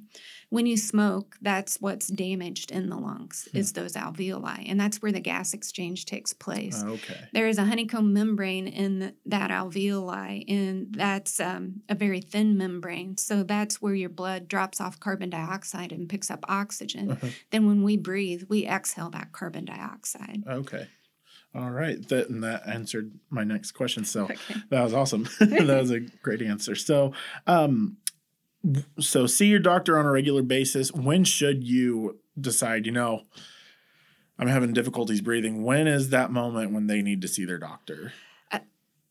when 0.52 0.66
you 0.66 0.76
smoke, 0.76 1.38
that's 1.40 1.80
what's 1.80 2.08
damaged 2.08 2.70
in 2.70 2.90
the 2.90 2.96
lungs 2.98 3.48
hmm. 3.50 3.56
is 3.56 3.72
those 3.72 3.94
alveoli, 3.94 4.70
and 4.70 4.78
that's 4.78 5.00
where 5.00 5.10
the 5.10 5.18
gas 5.18 5.54
exchange 5.54 6.04
takes 6.04 6.34
place. 6.34 6.82
Uh, 6.82 6.88
okay. 6.88 7.16
There 7.32 7.48
is 7.48 7.56
a 7.56 7.64
honeycomb 7.64 8.12
membrane 8.12 8.68
in 8.68 8.98
the, 8.98 9.14
that 9.24 9.50
alveoli, 9.50 10.44
and 10.46 10.94
that's 10.94 11.40
um, 11.40 11.80
a 11.88 11.94
very 11.94 12.20
thin 12.20 12.58
membrane. 12.58 13.16
So 13.16 13.44
that's 13.44 13.80
where 13.80 13.94
your 13.94 14.10
blood 14.10 14.46
drops 14.46 14.78
off 14.78 15.00
carbon 15.00 15.30
dioxide 15.30 15.90
and 15.90 16.06
picks 16.06 16.30
up 16.30 16.44
oxygen. 16.50 17.12
Uh-huh. 17.12 17.28
Then 17.50 17.66
when 17.66 17.82
we 17.82 17.96
breathe, 17.96 18.42
we 18.50 18.66
exhale 18.66 19.08
that 19.08 19.32
carbon 19.32 19.64
dioxide. 19.64 20.44
Okay. 20.46 20.86
All 21.54 21.70
right, 21.70 22.06
that 22.08 22.30
and 22.30 22.44
that 22.44 22.66
answered 22.66 23.12
my 23.28 23.44
next 23.44 23.72
question. 23.72 24.04
So 24.04 24.24
okay. 24.24 24.36
that 24.68 24.82
was 24.82 24.92
awesome. 24.92 25.28
that 25.40 25.66
was 25.66 25.90
a 25.90 26.00
great 26.00 26.42
answer. 26.42 26.74
So, 26.74 27.12
um, 27.46 27.96
so 28.98 29.26
see 29.26 29.46
your 29.46 29.58
doctor 29.58 29.98
on 29.98 30.06
a 30.06 30.10
regular 30.10 30.42
basis. 30.42 30.92
When 30.92 31.24
should 31.24 31.64
you 31.64 32.20
decide? 32.40 32.86
You 32.86 32.92
know, 32.92 33.22
I'm 34.38 34.48
having 34.48 34.72
difficulties 34.72 35.20
breathing. 35.20 35.62
When 35.62 35.86
is 35.86 36.10
that 36.10 36.30
moment 36.30 36.72
when 36.72 36.86
they 36.86 37.02
need 37.02 37.22
to 37.22 37.28
see 37.28 37.44
their 37.44 37.58
doctor? 37.58 38.12
Uh, 38.50 38.60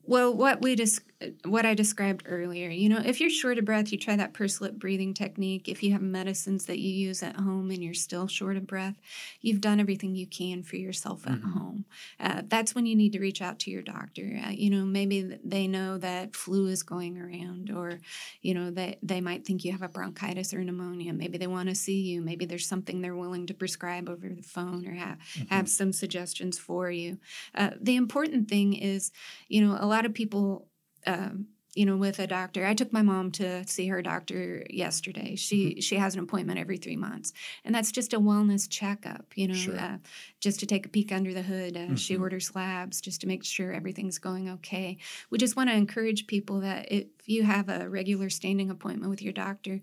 well, 0.04 0.34
what 0.34 0.62
we 0.62 0.76
just 0.76 1.02
what 1.46 1.66
I 1.66 1.74
described 1.74 2.24
earlier. 2.28 2.70
You 2.70 2.90
know, 2.90 3.02
if 3.04 3.20
you're 3.20 3.30
short 3.30 3.58
of 3.58 3.66
breath, 3.66 3.92
you 3.92 3.98
try 3.98 4.16
that 4.16 4.34
pursed 4.34 4.62
lip 4.62 4.76
breathing 4.76 5.14
technique. 5.14 5.68
If 5.68 5.84
you 5.84 5.92
have 5.94 6.02
medicines 6.02 6.66
that 6.66 6.80
you 6.80 6.90
use 6.90 7.22
at 7.24 7.36
home 7.36 7.70
and 7.72 7.84
you're 7.84 7.94
still 7.94 8.28
short 8.28 8.58
of 8.58 8.68
breath, 8.68 8.96
you've 9.42 9.62
done 9.62 9.80
everything 9.80 10.16
you 10.16 10.28
can 10.28 10.64
for 10.64 10.78
yourself 10.78 11.26
at 11.28 11.34
mm-hmm. 11.34 11.52
home. 11.52 11.86
Uh, 12.20 12.42
that's 12.48 12.74
when 12.74 12.86
you 12.86 12.96
need 12.96 13.14
to 13.14 13.20
reach 13.20 13.42
out 13.42 13.60
to 13.60 13.72
your 13.72 13.82
doctor. 13.82 14.40
Uh, 14.46 14.50
you 14.50 14.70
know, 14.70 14.86
maybe 14.86 15.38
they 15.44 15.68
know 15.68 15.98
that 15.98 16.36
flu 16.36 16.68
is 16.68 16.84
going 16.84 17.18
around, 17.20 17.70
or 17.70 18.00
you 18.42 18.54
know, 18.54 18.72
they 18.72 18.98
they 19.04 19.22
might 19.22 19.46
think 19.46 19.64
you 19.64 19.72
have 19.72 19.82
a 19.82 19.90
bronchitis 19.90 20.54
or 20.54 20.64
pneumonia. 20.64 21.14
Maybe 21.14 21.38
they 21.38 21.48
want 21.48 21.70
to 21.70 21.76
see 21.76 22.02
you. 22.02 22.22
Maybe 22.22 22.46
there's 22.46 22.68
something 22.68 23.02
they're 23.02 23.16
willing 23.16 23.48
to 23.48 23.54
prescribe 23.54 24.10
over 24.10 24.30
the 24.30 24.44
phone 24.44 24.88
or 24.88 24.94
have 24.94 25.18
mm-hmm. 25.18 25.54
have 25.54 25.70
some 25.70 25.94
suggestions 25.94 26.58
for 26.58 26.90
you. 26.90 27.18
Uh, 27.54 27.72
the 27.80 27.96
important 27.96 28.50
thing 28.50 28.74
is, 28.74 29.12
you 29.48 29.66
know, 29.66 29.78
a 29.80 29.86
lot 29.86 30.06
of 30.06 30.14
people 30.14 30.68
um, 31.06 31.48
you 31.74 31.86
know, 31.86 31.96
with 31.96 32.20
a 32.20 32.28
doctor. 32.28 32.66
I 32.66 32.74
took 32.74 32.92
my 32.92 33.02
mom 33.02 33.32
to 33.32 33.66
see 33.66 33.88
her 33.88 34.02
doctor 34.02 34.66
yesterday. 34.70 35.36
She 35.36 35.68
mm-hmm. 35.68 35.80
she 35.80 35.96
has 35.96 36.16
an 36.16 36.22
appointment 36.22 36.60
every 36.60 36.78
three 36.78 36.98
months, 36.98 37.32
and 37.64 37.74
that's 37.74 37.92
just 37.92 38.14
a 38.14 38.20
wellness 38.20 38.70
checkup. 38.70 39.26
You 39.36 39.48
know, 39.48 39.54
sure. 39.54 39.80
uh, 39.80 39.98
just 40.42 40.60
to 40.60 40.66
take 40.66 40.86
a 40.86 40.90
peek 40.90 41.12
under 41.12 41.34
the 41.34 41.42
hood. 41.42 41.78
Uh, 41.78 41.82
mm-hmm. 41.82 41.96
She 41.96 42.18
orders 42.18 42.54
labs 42.56 43.00
just 43.00 43.22
to 43.22 43.28
make 43.28 43.46
sure 43.46 43.72
everything's 43.72 44.20
going 44.20 44.50
okay. 44.50 44.98
We 45.30 45.38
just 45.38 45.56
want 45.56 45.70
to 45.70 45.76
encourage 45.76 46.28
people 46.28 46.60
that 46.62 46.92
if 46.92 47.08
you 47.26 47.44
have 47.44 47.70
a 47.70 47.90
regular 47.90 48.30
standing 48.30 48.70
appointment 48.70 49.10
with 49.10 49.22
your 49.22 49.34
doctor, 49.34 49.82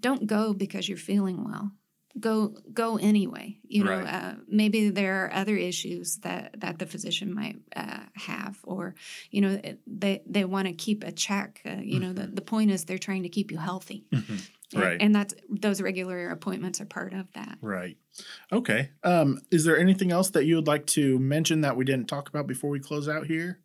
don't 0.00 0.26
go 0.26 0.52
because 0.52 0.88
you're 0.88 0.98
feeling 0.98 1.44
well 1.44 1.70
go 2.20 2.54
go 2.74 2.98
anyway 2.98 3.56
you 3.62 3.82
know 3.82 4.00
right. 4.00 4.06
uh, 4.06 4.34
maybe 4.46 4.90
there 4.90 5.24
are 5.24 5.32
other 5.32 5.56
issues 5.56 6.18
that 6.18 6.51
that 6.62 6.78
the 6.78 6.86
physician 6.86 7.34
might 7.34 7.60
uh, 7.76 7.98
have 8.14 8.58
or 8.64 8.94
you 9.30 9.40
know 9.42 9.60
they 9.86 10.22
they 10.26 10.44
want 10.44 10.66
to 10.66 10.72
keep 10.72 11.04
a 11.04 11.12
check 11.12 11.60
uh, 11.66 11.70
you 11.70 12.00
mm-hmm. 12.00 12.00
know 12.00 12.12
the, 12.12 12.26
the 12.28 12.40
point 12.40 12.70
is 12.70 12.84
they're 12.84 12.98
trying 12.98 13.24
to 13.24 13.28
keep 13.28 13.50
you 13.50 13.58
healthy. 13.58 14.04
Mm-hmm. 14.12 14.80
right. 14.80 14.92
and, 14.92 15.02
and 15.02 15.14
that's 15.14 15.34
those 15.50 15.82
regular 15.82 16.30
appointments 16.30 16.80
are 16.80 16.86
part 16.86 17.12
of 17.12 17.30
that. 17.34 17.58
Right. 17.60 17.98
Okay 18.50 18.90
um, 19.04 19.40
is 19.50 19.64
there 19.64 19.78
anything 19.78 20.10
else 20.10 20.30
that 20.30 20.44
you 20.44 20.56
would 20.56 20.66
like 20.66 20.86
to 20.86 21.18
mention 21.18 21.60
that 21.60 21.76
we 21.76 21.84
didn't 21.84 22.06
talk 22.06 22.28
about 22.28 22.46
before 22.46 22.70
we 22.70 22.80
close 22.80 23.08
out 23.08 23.26
here 23.26 23.58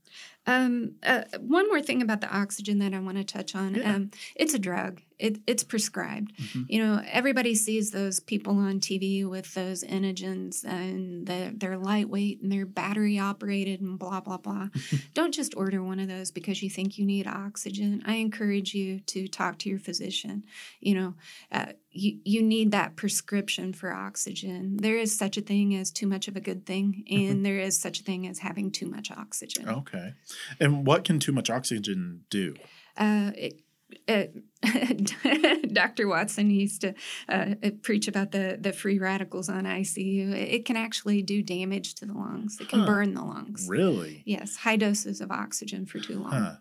um, 0.47 0.93
uh, 1.03 1.23
one 1.39 1.67
more 1.67 1.81
thing 1.81 2.01
about 2.01 2.21
the 2.21 2.35
oxygen 2.35 2.79
that 2.79 2.93
I 2.93 2.99
want 2.99 3.17
to 3.17 3.23
touch 3.23 3.53
on. 3.53 3.75
Yeah. 3.75 3.93
Um, 3.93 4.11
it's 4.35 4.53
a 4.53 4.59
drug. 4.59 5.01
It, 5.19 5.39
it's 5.45 5.63
prescribed. 5.63 6.37
Mm-hmm. 6.37 6.63
You 6.69 6.85
know, 6.85 7.01
everybody 7.11 7.53
sees 7.55 7.91
those 7.91 8.19
people 8.19 8.57
on 8.57 8.79
TV 8.79 9.27
with 9.27 9.53
those 9.55 9.83
Inogens 9.83 10.63
and 10.63 11.27
the, 11.27 11.53
they're 11.55 11.77
lightweight 11.77 12.41
and 12.41 12.51
they're 12.51 12.67
battery 12.67 13.19
operated 13.19 13.81
and 13.81 13.99
blah, 13.99 14.21
blah, 14.21 14.37
blah. 14.37 14.69
Don't 15.13 15.33
just 15.33 15.55
order 15.57 15.83
one 15.83 15.99
of 15.99 16.07
those 16.07 16.31
because 16.31 16.63
you 16.63 16.69
think 16.69 16.97
you 16.97 17.05
need 17.05 17.27
oxygen. 17.27 18.03
I 18.05 18.15
encourage 18.15 18.73
you 18.73 18.99
to 19.01 19.27
talk 19.27 19.57
to 19.59 19.69
your 19.69 19.79
physician. 19.79 20.45
You 20.79 20.95
know, 20.95 21.13
uh, 21.51 21.73
you, 21.91 22.19
you 22.23 22.43
need 22.43 22.71
that 22.71 22.95
prescription 22.95 23.73
for 23.73 23.91
oxygen. 23.91 24.77
There 24.77 24.97
is 24.97 25.17
such 25.17 25.35
a 25.37 25.41
thing 25.41 25.75
as 25.75 25.91
too 25.91 26.05
much 26.05 26.27
of 26.27 26.35
a 26.35 26.39
good 26.39 26.65
thing, 26.65 27.03
and 27.09 27.19
mm-hmm. 27.19 27.43
there 27.43 27.59
is 27.59 27.79
such 27.79 28.01
a 28.01 28.03
thing 28.03 28.27
as 28.27 28.39
having 28.39 28.71
too 28.71 28.85
much 28.85 29.09
oxygen. 29.09 29.67
Okay. 29.67 30.13
And 30.59 30.85
what 30.85 31.03
can 31.03 31.19
too 31.19 31.31
much 31.31 31.49
oxygen 31.49 32.23
do? 32.29 32.55
Uh, 32.97 33.31
it, 33.35 33.61
uh, 34.07 34.25
Dr. 35.73 36.07
Watson 36.07 36.49
used 36.49 36.81
to 36.81 36.93
uh, 37.29 37.55
preach 37.81 38.07
about 38.07 38.31
the, 38.31 38.57
the 38.59 38.73
free 38.73 38.99
radicals 38.99 39.49
on 39.49 39.63
ICU. 39.63 40.33
It 40.33 40.65
can 40.65 40.75
actually 40.75 41.21
do 41.21 41.41
damage 41.41 41.95
to 41.95 42.05
the 42.05 42.13
lungs. 42.13 42.57
It 42.59 42.69
can 42.69 42.79
huh. 42.79 42.85
burn 42.85 43.13
the 43.13 43.23
lungs. 43.23 43.67
Really? 43.69 44.23
Yes, 44.25 44.57
high 44.57 44.77
doses 44.77 45.21
of 45.21 45.31
oxygen 45.31 45.85
for 45.85 45.99
too 45.99 46.19
long. 46.19 46.31
Huh. 46.31 46.55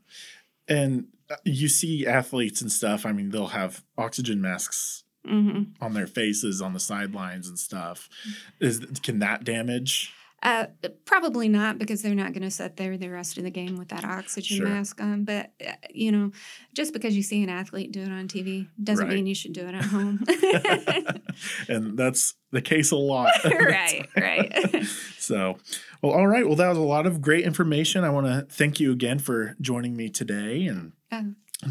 And 0.69 1.07
uh, 1.31 1.37
you 1.45 1.69
see 1.69 2.07
athletes 2.07 2.61
and 2.61 2.71
stuff. 2.71 3.07
I 3.07 3.13
mean, 3.13 3.31
they'll 3.31 3.49
have 3.49 3.85
oxygen 3.97 4.41
masks 4.41 5.05
mm-hmm. 5.27 5.85
on 5.85 5.95
their 5.95 6.07
faces 6.07 6.63
on 6.63 6.73
the 6.73 6.81
sidelines 6.81 7.49
and 7.49 7.59
stuff. 7.59 8.09
Is 8.61 8.85
can 9.03 9.21
that 9.21 9.45
damage? 9.45 10.13
Uh, 10.43 10.67
probably 11.07 11.49
not 11.49 11.79
because 11.79 12.03
they're 12.03 12.15
not 12.15 12.33
going 12.33 12.43
to 12.43 12.51
sit 12.51 12.77
there 12.77 12.99
the 12.99 13.09
rest 13.09 13.39
of 13.39 13.45
the 13.45 13.51
game 13.51 13.77
with 13.79 13.89
that 13.89 14.05
oxygen 14.05 14.59
sure. 14.59 14.69
mask 14.69 15.01
on. 15.01 15.25
But 15.25 15.51
uh, 15.67 15.73
you 15.91 16.13
know, 16.13 16.31
just 16.75 16.93
because 16.93 17.17
you 17.17 17.23
see 17.23 17.43
an 17.43 17.49
athlete 17.49 17.91
do 17.91 18.03
it 18.03 18.11
on 18.11 18.29
TV 18.29 18.69
doesn't 18.83 19.07
right. 19.07 19.15
mean 19.15 19.27
you 19.27 19.35
should 19.35 19.55
do 19.55 19.67
it 19.67 19.75
at 19.75 19.85
home. 19.87 20.25
and 21.69 21.99
that's 21.99 22.35
the 22.53 22.61
case 22.61 22.91
a 22.91 22.97
lot. 22.97 23.33
right, 23.45 24.07
right. 24.15 24.87
so, 25.19 25.57
well, 26.03 26.13
all 26.13 26.27
right. 26.27 26.47
Well, 26.47 26.57
that 26.57 26.69
was 26.69 26.79
a 26.79 26.83
lot 26.83 27.07
of 27.07 27.23
great 27.23 27.45
information. 27.45 28.05
I 28.05 28.11
want 28.11 28.27
to 28.27 28.47
thank 28.49 28.79
you 28.79 28.93
again 28.93 29.19
for 29.19 29.57
joining 29.61 29.97
me 29.97 30.11
today 30.11 30.67
and. 30.67 30.93
Uh, 31.11 31.23